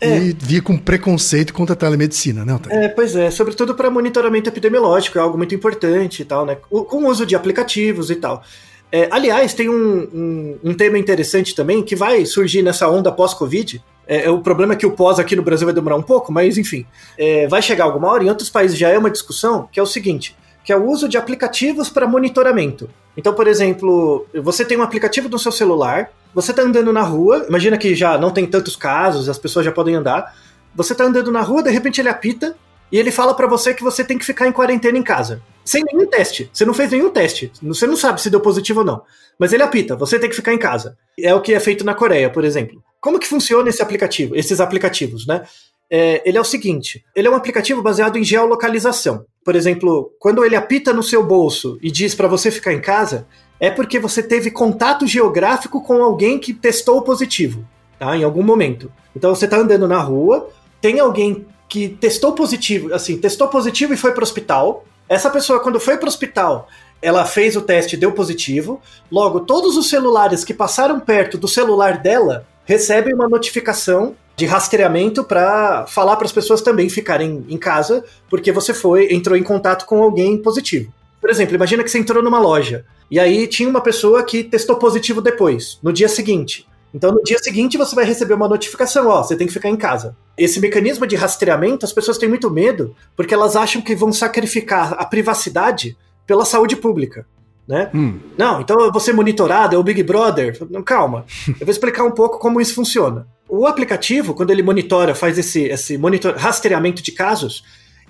[0.00, 0.18] é.
[0.18, 2.58] e via com preconceito contra a telemedicina, né?
[2.70, 6.54] É, pois é, sobretudo para monitoramento epidemiológico, é algo muito importante e tal, né?
[6.54, 8.44] Com o uso de aplicativos e tal.
[8.92, 13.82] É, aliás, tem um, um, um, tema interessante também que vai surgir nessa onda pós-Covid.
[14.10, 16.32] É, é, o problema é que o pós aqui no Brasil vai demorar um pouco,
[16.32, 16.84] mas enfim,
[17.16, 18.24] é, vai chegar alguma hora.
[18.24, 21.08] Em outros países já é uma discussão que é o seguinte: que é o uso
[21.08, 22.90] de aplicativos para monitoramento.
[23.16, 27.46] Então, por exemplo, você tem um aplicativo no seu celular, você está andando na rua,
[27.48, 30.34] imagina que já não tem tantos casos, as pessoas já podem andar.
[30.74, 32.56] Você está andando na rua, de repente ele apita
[32.90, 35.40] e ele fala para você que você tem que ficar em quarentena em casa.
[35.64, 36.50] Sem nenhum teste.
[36.52, 37.52] Você não fez nenhum teste.
[37.62, 39.02] Você não sabe se deu positivo ou não.
[39.38, 40.96] Mas ele apita, você tem que ficar em casa.
[41.16, 42.82] É o que é feito na Coreia, por exemplo.
[43.00, 45.42] Como que funciona esse aplicativo, esses aplicativos, né?
[45.90, 49.24] É, ele é o seguinte: ele é um aplicativo baseado em geolocalização.
[49.44, 53.26] Por exemplo, quando ele apita no seu bolso e diz para você ficar em casa,
[53.58, 57.66] é porque você teve contato geográfico com alguém que testou positivo,
[57.98, 58.16] tá?
[58.16, 58.92] Em algum momento.
[59.16, 60.48] Então você está andando na rua,
[60.80, 64.84] tem alguém que testou positivo, assim, testou positivo e foi para o hospital.
[65.08, 66.68] Essa pessoa, quando foi para o hospital,
[67.02, 68.80] ela fez o teste, deu positivo.
[69.10, 75.24] Logo, todos os celulares que passaram perto do celular dela recebem uma notificação de rastreamento
[75.24, 79.84] para falar para as pessoas também ficarem em casa, porque você foi, entrou em contato
[79.86, 80.94] com alguém positivo.
[81.20, 84.76] Por exemplo, imagina que você entrou numa loja e aí tinha uma pessoa que testou
[84.76, 86.64] positivo depois, no dia seguinte.
[86.94, 89.76] Então, no dia seguinte, você vai receber uma notificação: ó, você tem que ficar em
[89.76, 90.16] casa.
[90.38, 94.92] Esse mecanismo de rastreamento, as pessoas têm muito medo, porque elas acham que vão sacrificar
[94.92, 97.26] a privacidade pela saúde pública.
[97.70, 97.88] Né?
[97.94, 98.18] Hum.
[98.36, 100.58] Não, então eu vou ser monitorado, é o Big Brother.
[100.68, 103.28] Não, calma, eu vou explicar um pouco como isso funciona.
[103.48, 107.62] O aplicativo, quando ele monitora, faz esse, esse monitor, rastreamento de casos,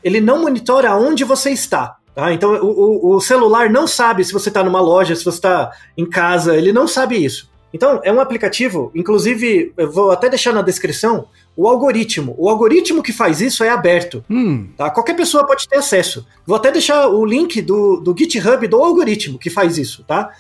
[0.02, 1.98] ele não monitora onde você está.
[2.14, 2.32] Tá?
[2.32, 6.08] Então o, o, celular não sabe se você está numa loja, se você está em
[6.08, 7.49] casa, ele não sabe isso.
[7.72, 12.34] Então, é um aplicativo, inclusive, eu vou até deixar na descrição o algoritmo.
[12.36, 14.24] O algoritmo que faz isso é aberto.
[14.28, 14.68] Hum.
[14.76, 14.90] Tá?
[14.90, 16.26] Qualquer pessoa pode ter acesso.
[16.44, 20.30] Vou até deixar o link do, do GitHub do algoritmo que faz isso, tá?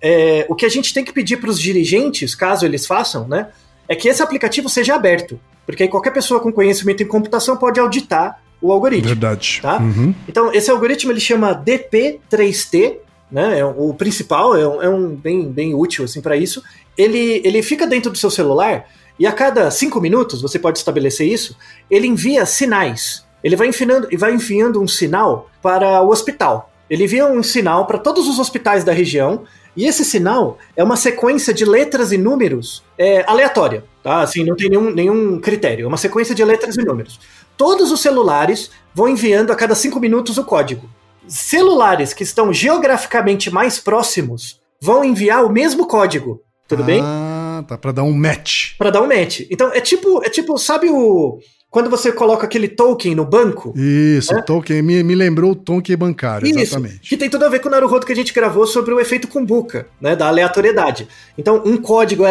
[0.00, 3.50] É, o que a gente tem que pedir para os dirigentes, caso eles façam, né,
[3.88, 5.38] é que esse aplicativo seja aberto.
[5.64, 9.08] Porque aí qualquer pessoa com conhecimento em computação pode auditar o algoritmo.
[9.08, 9.60] Verdade.
[9.62, 9.78] Tá?
[9.78, 10.14] Uhum.
[10.28, 12.96] Então, esse algoritmo ele chama DP3T,
[13.32, 13.58] né?
[13.58, 16.62] É, o principal é um, é um bem, bem útil assim para isso.
[16.96, 18.86] Ele, ele fica dentro do seu celular
[19.18, 21.56] e a cada cinco minutos, você pode estabelecer isso,
[21.90, 23.24] ele envia sinais.
[23.42, 26.70] ele vai enfiando, vai enviando um sinal para o hospital.
[26.90, 30.96] Ele envia um sinal para todos os hospitais da região e esse sinal é uma
[30.96, 34.20] sequência de letras e números é, aleatória, tá?
[34.20, 35.84] Assim, não tem nenhum, nenhum critério.
[35.84, 37.18] É uma sequência de letras e números.
[37.56, 40.88] Todos os celulares vão enviando a cada cinco minutos o código.
[41.32, 46.42] Celulares que estão geograficamente mais próximos vão enviar o mesmo código.
[46.68, 47.00] Tudo ah, bem?
[47.02, 47.78] Ah, tá.
[47.78, 48.76] Pra dar um match.
[48.76, 49.40] Para dar um match.
[49.50, 51.38] Então, é tipo, é tipo, sabe o
[51.72, 53.72] quando você coloca aquele token no banco.
[53.74, 54.42] Isso, né?
[54.42, 57.08] token, me, me lembrou o token bancário, Isso, exatamente.
[57.08, 59.26] Que tem tudo a ver com o Naruhodo que a gente gravou sobre o efeito
[59.26, 61.08] Kumbuka, né, da aleatoriedade.
[61.36, 62.24] Então, um código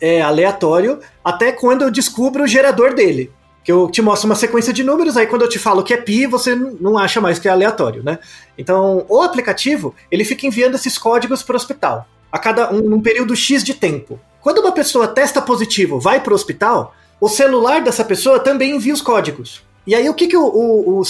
[0.00, 3.30] é aleatório até quando eu descubro o gerador dele.
[3.64, 5.96] Que eu te mostro uma sequência de números, aí quando eu te falo que é
[5.96, 8.18] pi, você não acha mais que é aleatório, né?
[8.56, 13.36] Então, o aplicativo, ele fica enviando esses códigos para o hospital, a cada um, período
[13.36, 14.18] X de tempo.
[14.40, 18.94] Quando uma pessoa testa positivo, vai para o hospital, o celular dessa pessoa também envia
[18.94, 19.62] os códigos.
[19.86, 21.04] E aí o que, que o, o, o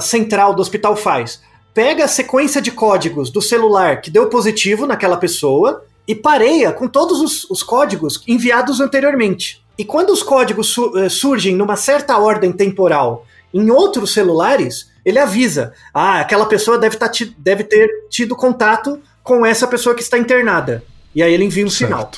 [0.00, 1.42] central do hospital faz?
[1.74, 6.88] Pega a sequência de códigos do celular que deu positivo naquela pessoa e pareia com
[6.88, 9.62] todos os, os códigos enviados anteriormente.
[9.78, 13.24] E quando os códigos su eh, surgem numa certa ordem temporal
[13.54, 19.46] em outros celulares, ele avisa: ah, aquela pessoa deve, tá deve ter tido contato com
[19.46, 20.82] essa pessoa que está internada.
[21.14, 21.90] E aí ele envia um certo.
[21.90, 22.10] sinal.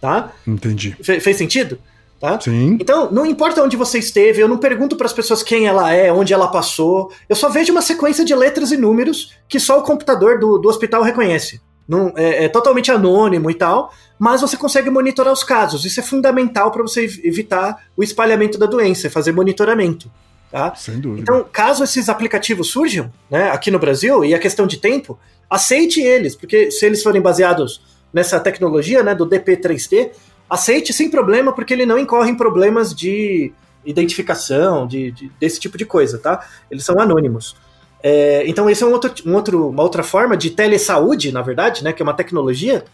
[0.00, 0.32] Tá?
[0.46, 0.96] Entendi.
[1.02, 1.78] Fe fez sentido?
[2.18, 2.40] Tá?
[2.40, 2.78] Sim.
[2.80, 6.12] Então, não importa onde você esteve, eu não pergunto para as pessoas quem ela é,
[6.12, 9.82] onde ela passou, eu só vejo uma sequência de letras e números que só o
[9.82, 11.60] computador do, do hospital reconhece.
[11.92, 15.84] Não, é, é, totalmente anônimo e tal, mas você consegue monitorar os casos.
[15.84, 20.10] Isso é fundamental para você evitar o espalhamento da doença, fazer monitoramento.
[20.50, 20.74] Tá?
[20.74, 21.20] Sem dúvida.
[21.20, 25.18] Então, caso esses aplicativos surjam né, aqui no Brasil, e a é questão de tempo,
[25.50, 30.12] aceite eles, porque se eles forem baseados nessa tecnologia né, do DP3T,
[30.48, 33.52] aceite sem problema, porque ele não incorre em problemas de
[33.84, 36.46] identificação, de, de desse tipo de coisa, tá?
[36.70, 37.54] Eles são anônimos.
[38.02, 41.84] É, então, esse é um outro, um outro, uma outra forma de telesaúde, na verdade,
[41.84, 41.92] né?
[41.92, 42.84] Que é uma tecnologia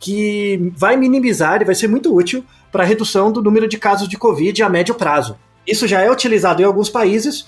[0.00, 4.08] que vai minimizar e vai ser muito útil para a redução do número de casos
[4.08, 5.36] de Covid a médio prazo.
[5.66, 7.46] Isso já é utilizado em alguns países,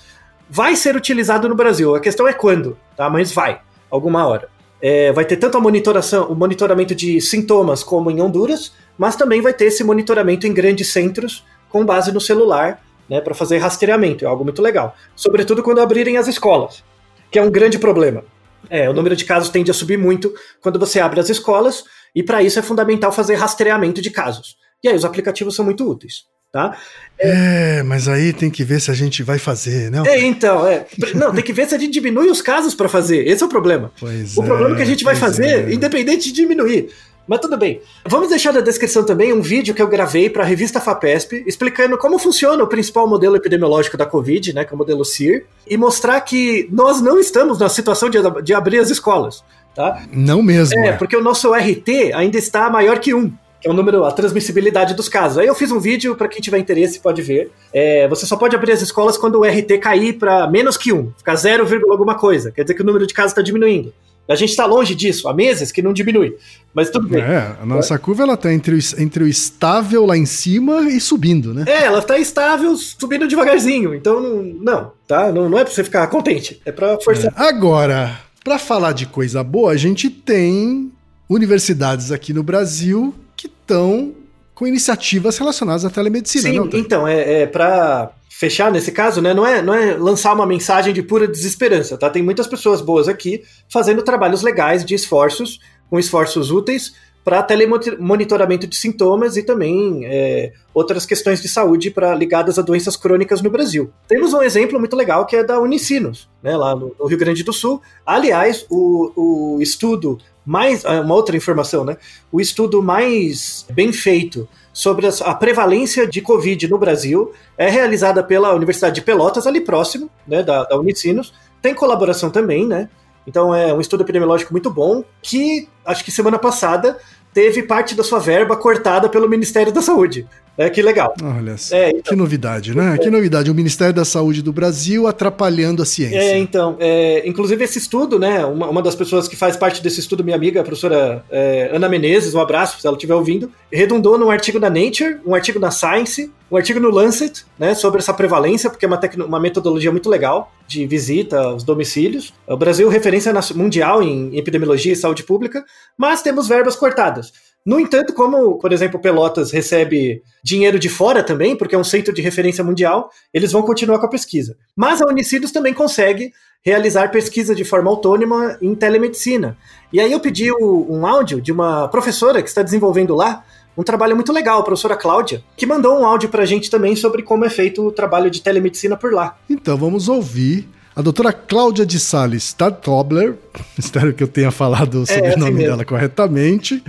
[0.49, 1.95] vai ser utilizado no Brasil.
[1.95, 3.09] A questão é quando, tá?
[3.09, 4.49] Mas vai, alguma hora.
[4.81, 9.41] É, vai ter tanto a monitoração, o monitoramento de sintomas como em Honduras, mas também
[9.41, 14.23] vai ter esse monitoramento em grandes centros com base no celular, né, para fazer rastreamento,
[14.25, 14.95] é algo muito legal.
[15.15, 16.83] Sobretudo quando abrirem as escolas,
[17.31, 18.23] que é um grande problema.
[18.69, 21.83] É, o número de casos tende a subir muito quando você abre as escolas,
[22.15, 24.57] e para isso é fundamental fazer rastreamento de casos.
[24.83, 26.25] E aí os aplicativos são muito úteis.
[26.51, 26.77] Tá?
[27.19, 30.01] É, mas aí tem que ver se a gente vai fazer, né?
[30.07, 30.85] É, então, é.
[31.13, 33.27] Não, tem que ver se a gente diminui os casos para fazer.
[33.27, 33.91] Esse é o problema.
[33.99, 35.73] Pois o é, problema é que a gente vai fazer, é.
[35.73, 36.89] independente de diminuir.
[37.27, 37.81] Mas tudo bem.
[38.05, 41.97] Vamos deixar na descrição também um vídeo que eu gravei para a revista FAPESP, explicando
[41.97, 45.75] como funciona o principal modelo epidemiológico da Covid, né, que é o modelo CIR, e
[45.75, 49.43] mostrar que nós não estamos na situação de, de abrir as escolas.
[49.75, 50.01] Tá?
[50.11, 50.79] Não mesmo.
[50.79, 54.05] É, é, porque o nosso RT ainda está maior que um que é o número,
[54.05, 55.39] a transmissibilidade dos casos.
[55.39, 57.51] Aí eu fiz um vídeo para quem tiver interesse pode ver.
[57.73, 61.11] É, você só pode abrir as escolas quando o RT cair para menos que um,
[61.17, 62.51] ficar 0, alguma coisa.
[62.51, 63.91] Quer dizer que o número de casos está diminuindo.
[64.27, 66.35] A gente está longe disso, há meses que não diminui.
[66.73, 67.21] Mas tudo bem.
[67.21, 67.97] É, a nossa é.
[67.97, 71.63] curva ela tá entre o, entre o estável lá em cima e subindo, né?
[71.67, 73.95] É, ela está estável, subindo devagarzinho.
[73.95, 75.31] Então, não, não tá?
[75.31, 77.33] Não, não é para você ficar contente, é para forçar.
[77.35, 77.47] É.
[77.47, 80.91] Agora, para falar de coisa boa, a gente tem
[81.29, 84.13] universidades aqui no Brasil que estão
[84.57, 86.49] com iniciativas relacionadas à telemedicina.
[86.49, 90.33] Sim, não, então, é, é para fechar nesse caso, né, não é, não é lançar
[90.33, 92.09] uma mensagem de pura desesperança, tá?
[92.09, 96.95] Tem muitas pessoas boas aqui fazendo trabalhos legais de esforços, com esforços úteis
[97.27, 102.95] para telemonitoramento de sintomas e também é, outras questões de saúde para ligadas a doenças
[102.95, 103.91] crônicas no Brasil.
[104.07, 107.43] Temos um exemplo muito legal que é da Unicinos, né, lá no, no Rio Grande
[107.43, 107.81] do Sul.
[108.05, 111.97] Aliás, o, o estudo mais ah, uma outra informação, né?
[112.31, 118.55] O estudo mais bem feito sobre a prevalência de Covid no Brasil é realizada pela
[118.55, 121.33] Universidade de Pelotas, ali próximo, né, da, da Unicinos.
[121.61, 122.87] Tem colaboração também, né?
[123.27, 126.97] Então é um estudo epidemiológico muito bom, que acho que semana passada
[127.37, 130.27] teve parte da sua verba cortada pelo Ministério da Saúde.
[130.57, 131.13] É, que legal.
[131.21, 131.55] Olha.
[131.71, 132.95] É, então, que novidade, né?
[132.95, 132.97] É.
[132.97, 133.51] Que novidade.
[133.51, 136.17] O Ministério da Saúde do Brasil atrapalhando a ciência.
[136.17, 136.75] É, então.
[136.79, 138.43] É, inclusive, esse estudo, né?
[138.43, 141.87] Uma, uma, das pessoas que faz parte desse estudo, minha amiga, a professora é, Ana
[141.87, 145.69] Menezes, um abraço se ela estiver ouvindo, redundou num artigo da Nature, um artigo na
[145.69, 147.75] Science, um artigo no Lancet, né?
[147.75, 152.33] Sobre essa prevalência, porque é uma, uma metodologia muito legal de visita aos domicílios.
[152.47, 155.63] O Brasil, referência mundial em epidemiologia e saúde pública,
[155.95, 157.31] mas temos verbas cortadas.
[157.67, 162.13] No entanto, como, por exemplo, Pelotas recebe dinheiro de fora também, porque é um centro
[162.13, 164.55] de referência mundial, eles vão continuar com a pesquisa.
[164.73, 166.31] Mas a Unicinos também consegue
[166.63, 169.57] realizar pesquisa de forma autônoma em telemedicina.
[169.91, 173.43] E aí eu pedi um áudio de uma professora que está desenvolvendo lá
[173.77, 176.95] um trabalho muito legal, a professora Cláudia, que mandou um áudio para a gente também
[176.95, 179.37] sobre como é feito o trabalho de telemedicina por lá.
[179.49, 183.35] Então vamos ouvir a doutora Cláudia de Sales Stadtobler,
[183.77, 186.83] espero que eu tenha falado o sobrenome é, assim dela corretamente,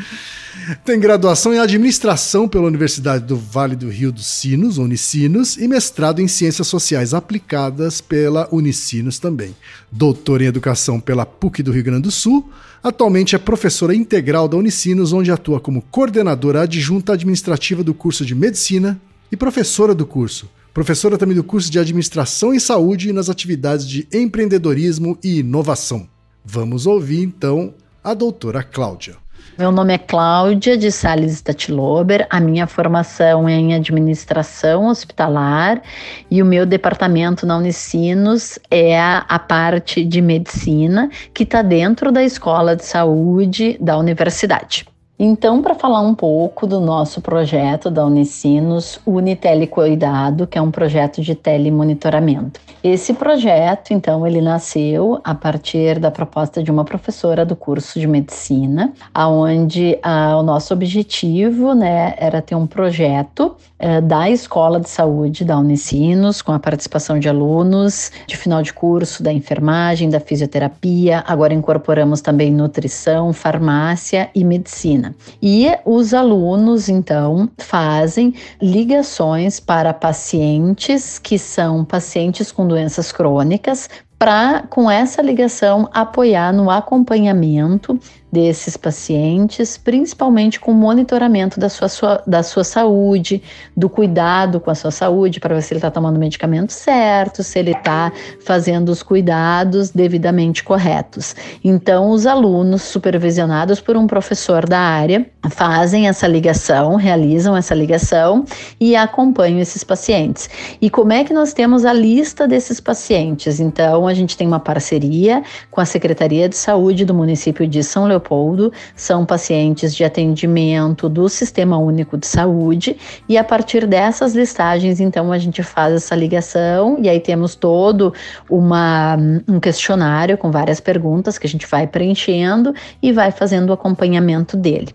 [0.82, 6.22] tem graduação em administração pela Universidade do Vale do Rio dos Sinos, Unicinos, e mestrado
[6.22, 9.54] em ciências sociais aplicadas pela Unicinos também.
[9.92, 12.50] Doutora em educação pela PUC do Rio Grande do Sul.
[12.82, 18.34] Atualmente é professora integral da Unicinos, onde atua como coordenadora adjunta administrativa do curso de
[18.34, 18.98] medicina
[19.30, 20.48] e professora do curso.
[20.72, 26.08] Professora também do curso de administração em saúde nas atividades de empreendedorismo e inovação.
[26.44, 29.16] Vamos ouvir então a doutora Cláudia.
[29.58, 35.82] Meu nome é Cláudia de Sales Statilober, a minha formação é em administração hospitalar
[36.30, 42.22] e o meu departamento na Unicinos é a parte de medicina que está dentro da
[42.22, 44.86] escola de saúde da universidade.
[45.20, 51.20] Então, para falar um pouco do nosso projeto da Unicinos, Unitelecuidado, que é um projeto
[51.20, 52.60] de telemonitoramento.
[52.84, 58.06] Esse projeto, então, ele nasceu a partir da proposta de uma professora do curso de
[58.06, 64.88] medicina, aonde ah, o nosso objetivo, né, era ter um projeto eh, da Escola de
[64.88, 70.20] Saúde da Unicinos, com a participação de alunos de final de curso da enfermagem, da
[70.20, 75.14] fisioterapia, agora incorporamos também nutrição, farmácia e medicina.
[75.40, 83.88] E os alunos, então, fazem ligações para pacientes que são pacientes com doenças crônicas,
[84.18, 87.98] para, com essa ligação, apoiar no acompanhamento
[88.30, 93.42] desses pacientes, principalmente com o monitoramento da sua, sua, da sua saúde,
[93.74, 97.42] do cuidado com a sua saúde, para ver se ele está tomando o medicamento certo,
[97.42, 98.12] se ele está
[98.44, 101.34] fazendo os cuidados devidamente corretos.
[101.64, 108.44] Então, os alunos, supervisionados por um professor da área, fazem essa ligação, realizam essa ligação
[108.78, 110.50] e acompanham esses pacientes.
[110.82, 113.58] E como é que nós temos a lista desses pacientes?
[113.58, 118.06] Então, a gente tem uma parceria com a Secretaria de Saúde do município de São
[118.06, 118.72] Leopoldo.
[118.96, 122.96] São pacientes de atendimento do Sistema Único de Saúde.
[123.28, 126.98] E a partir dessas listagens, então, a gente faz essa ligação.
[127.00, 128.12] E aí temos todo
[128.48, 133.72] uma, um questionário com várias perguntas que a gente vai preenchendo e vai fazendo o
[133.72, 134.88] acompanhamento dele.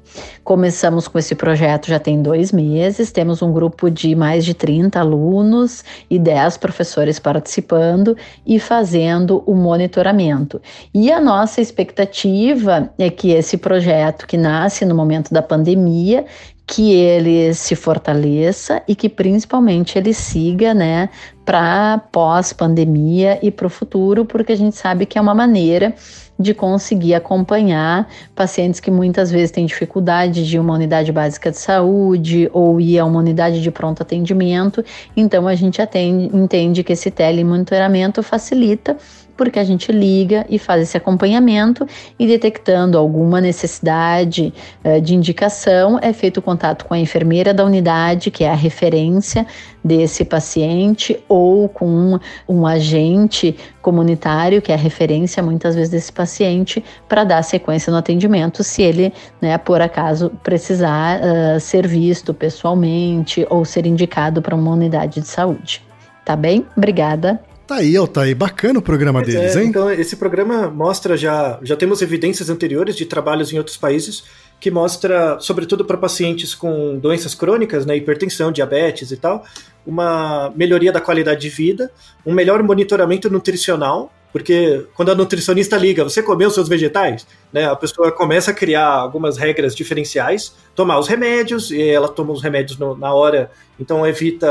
[0.43, 4.99] Começamos com esse projeto já tem dois meses, temos um grupo de mais de 30
[4.99, 9.02] alunos e 10 professores participando e fazendo
[9.45, 10.61] o monitoramento.
[10.93, 16.25] E a nossa expectativa é que esse projeto que nasce no momento da pandemia
[16.65, 21.09] que ele se fortaleça e que principalmente ele siga, né,
[21.45, 25.93] para pós-pandemia e para o futuro, porque a gente sabe que é uma maneira
[26.39, 32.49] de conseguir acompanhar pacientes que muitas vezes têm dificuldade de uma unidade básica de saúde
[32.51, 34.83] ou ir a uma unidade de pronto atendimento.
[35.15, 38.97] Então a gente atende, entende que esse telemonitoramento facilita
[39.35, 41.85] porque a gente liga e faz esse acompanhamento
[42.17, 44.53] e detectando alguma necessidade
[44.83, 48.55] uh, de indicação, é feito o contato com a enfermeira da unidade, que é a
[48.55, 49.45] referência
[49.83, 56.11] desse paciente, ou com um, um agente comunitário, que é a referência muitas vezes desse
[56.11, 62.33] paciente, para dar sequência no atendimento, se ele, né, por acaso, precisar uh, ser visto
[62.33, 65.81] pessoalmente ou ser indicado para uma unidade de saúde.
[66.23, 66.65] Tá bem?
[66.77, 67.41] Obrigada.
[67.65, 69.69] Tá aí, Altair, bacana o programa pois deles, é, hein?
[69.69, 74.23] Então, esse programa mostra já, já temos evidências anteriores de trabalhos em outros países
[74.59, 79.45] que mostra, sobretudo para pacientes com doenças crônicas, né, hipertensão, diabetes e tal,
[79.85, 81.89] uma melhoria da qualidade de vida,
[82.25, 87.25] um melhor monitoramento nutricional porque quando a nutricionista liga, você comeu seus vegetais?
[87.53, 92.33] Né, a pessoa começa a criar algumas regras diferenciais, tomar os remédios, e ela toma
[92.33, 94.47] os remédios no, na hora, então evita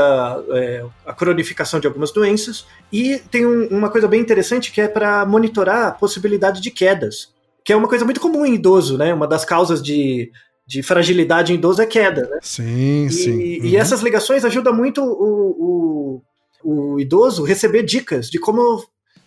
[0.51, 2.65] é, a cronificação de algumas doenças.
[2.93, 7.33] E tem um, uma coisa bem interessante que é para monitorar a possibilidade de quedas,
[7.65, 9.13] que é uma coisa muito comum em idoso, né?
[9.13, 10.31] Uma das causas de,
[10.65, 12.39] de fragilidade em idoso é queda, né?
[12.41, 13.31] Sim, e, sim.
[13.31, 13.65] Uhum.
[13.65, 16.21] E essas ligações ajudam muito o,
[16.63, 18.81] o, o idoso receber dicas de como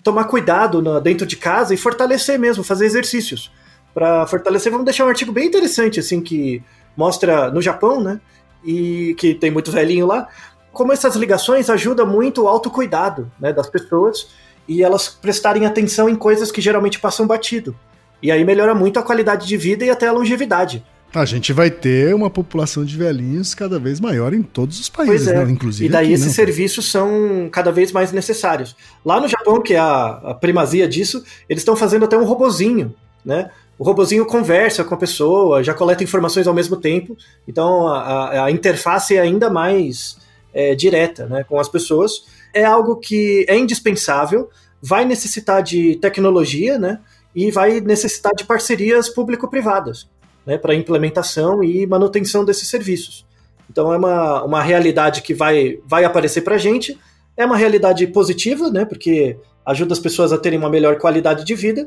[0.06, 3.50] tomar cuidado no, dentro de casa e fortalecer mesmo, fazer exercícios.
[3.92, 6.62] Para fortalecer, vamos deixar um artigo bem interessante, assim, que
[6.96, 8.20] mostra no Japão, né?
[8.64, 10.28] E que tem muito velhinho lá,
[10.72, 14.28] como essas ligações ajudam muito o autocuidado né, das pessoas
[14.68, 17.76] e elas prestarem atenção em coisas que geralmente passam batido.
[18.22, 20.84] E aí melhora muito a qualidade de vida e até a longevidade.
[21.18, 25.28] A gente vai ter uma população de velhinhos cada vez maior em todos os países,
[25.28, 25.44] é.
[25.44, 25.50] né?
[25.50, 25.86] inclusive.
[25.86, 26.32] E daí aqui, esses né?
[26.32, 28.76] serviços são cada vez mais necessários.
[29.04, 32.94] Lá no Japão, que é a, a primazia disso, eles estão fazendo até um robozinho,
[33.24, 33.50] né?
[33.78, 37.16] O robozinho conversa com a pessoa, já coleta informações ao mesmo tempo,
[37.48, 40.18] então a, a- a interface é ainda mais
[40.52, 42.24] é, direta né, com as pessoas.
[42.54, 44.48] É algo que é indispensável,
[44.82, 47.00] vai necessitar de tecnologia, né?
[47.34, 50.08] E vai necessitar de parcerias público-privadas,
[50.46, 50.56] né?
[50.56, 53.26] Para implementação e manutenção desses serviços.
[53.70, 56.98] Então é uma, uma realidade que vai, vai aparecer para a gente.
[57.36, 58.84] É uma realidade positiva, né?
[58.84, 61.86] Porque ajuda as pessoas a terem uma melhor qualidade de vida.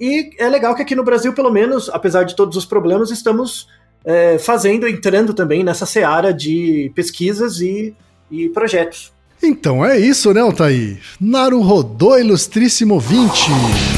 [0.00, 3.68] E é legal que aqui no Brasil, pelo menos, apesar de todos os problemas, estamos
[4.04, 7.94] é, fazendo, entrando também nessa seara de pesquisas e,
[8.30, 9.12] e projetos.
[9.42, 11.00] Então é isso, né, Altair?
[11.20, 13.97] Naruhodô Ilustríssimo 20.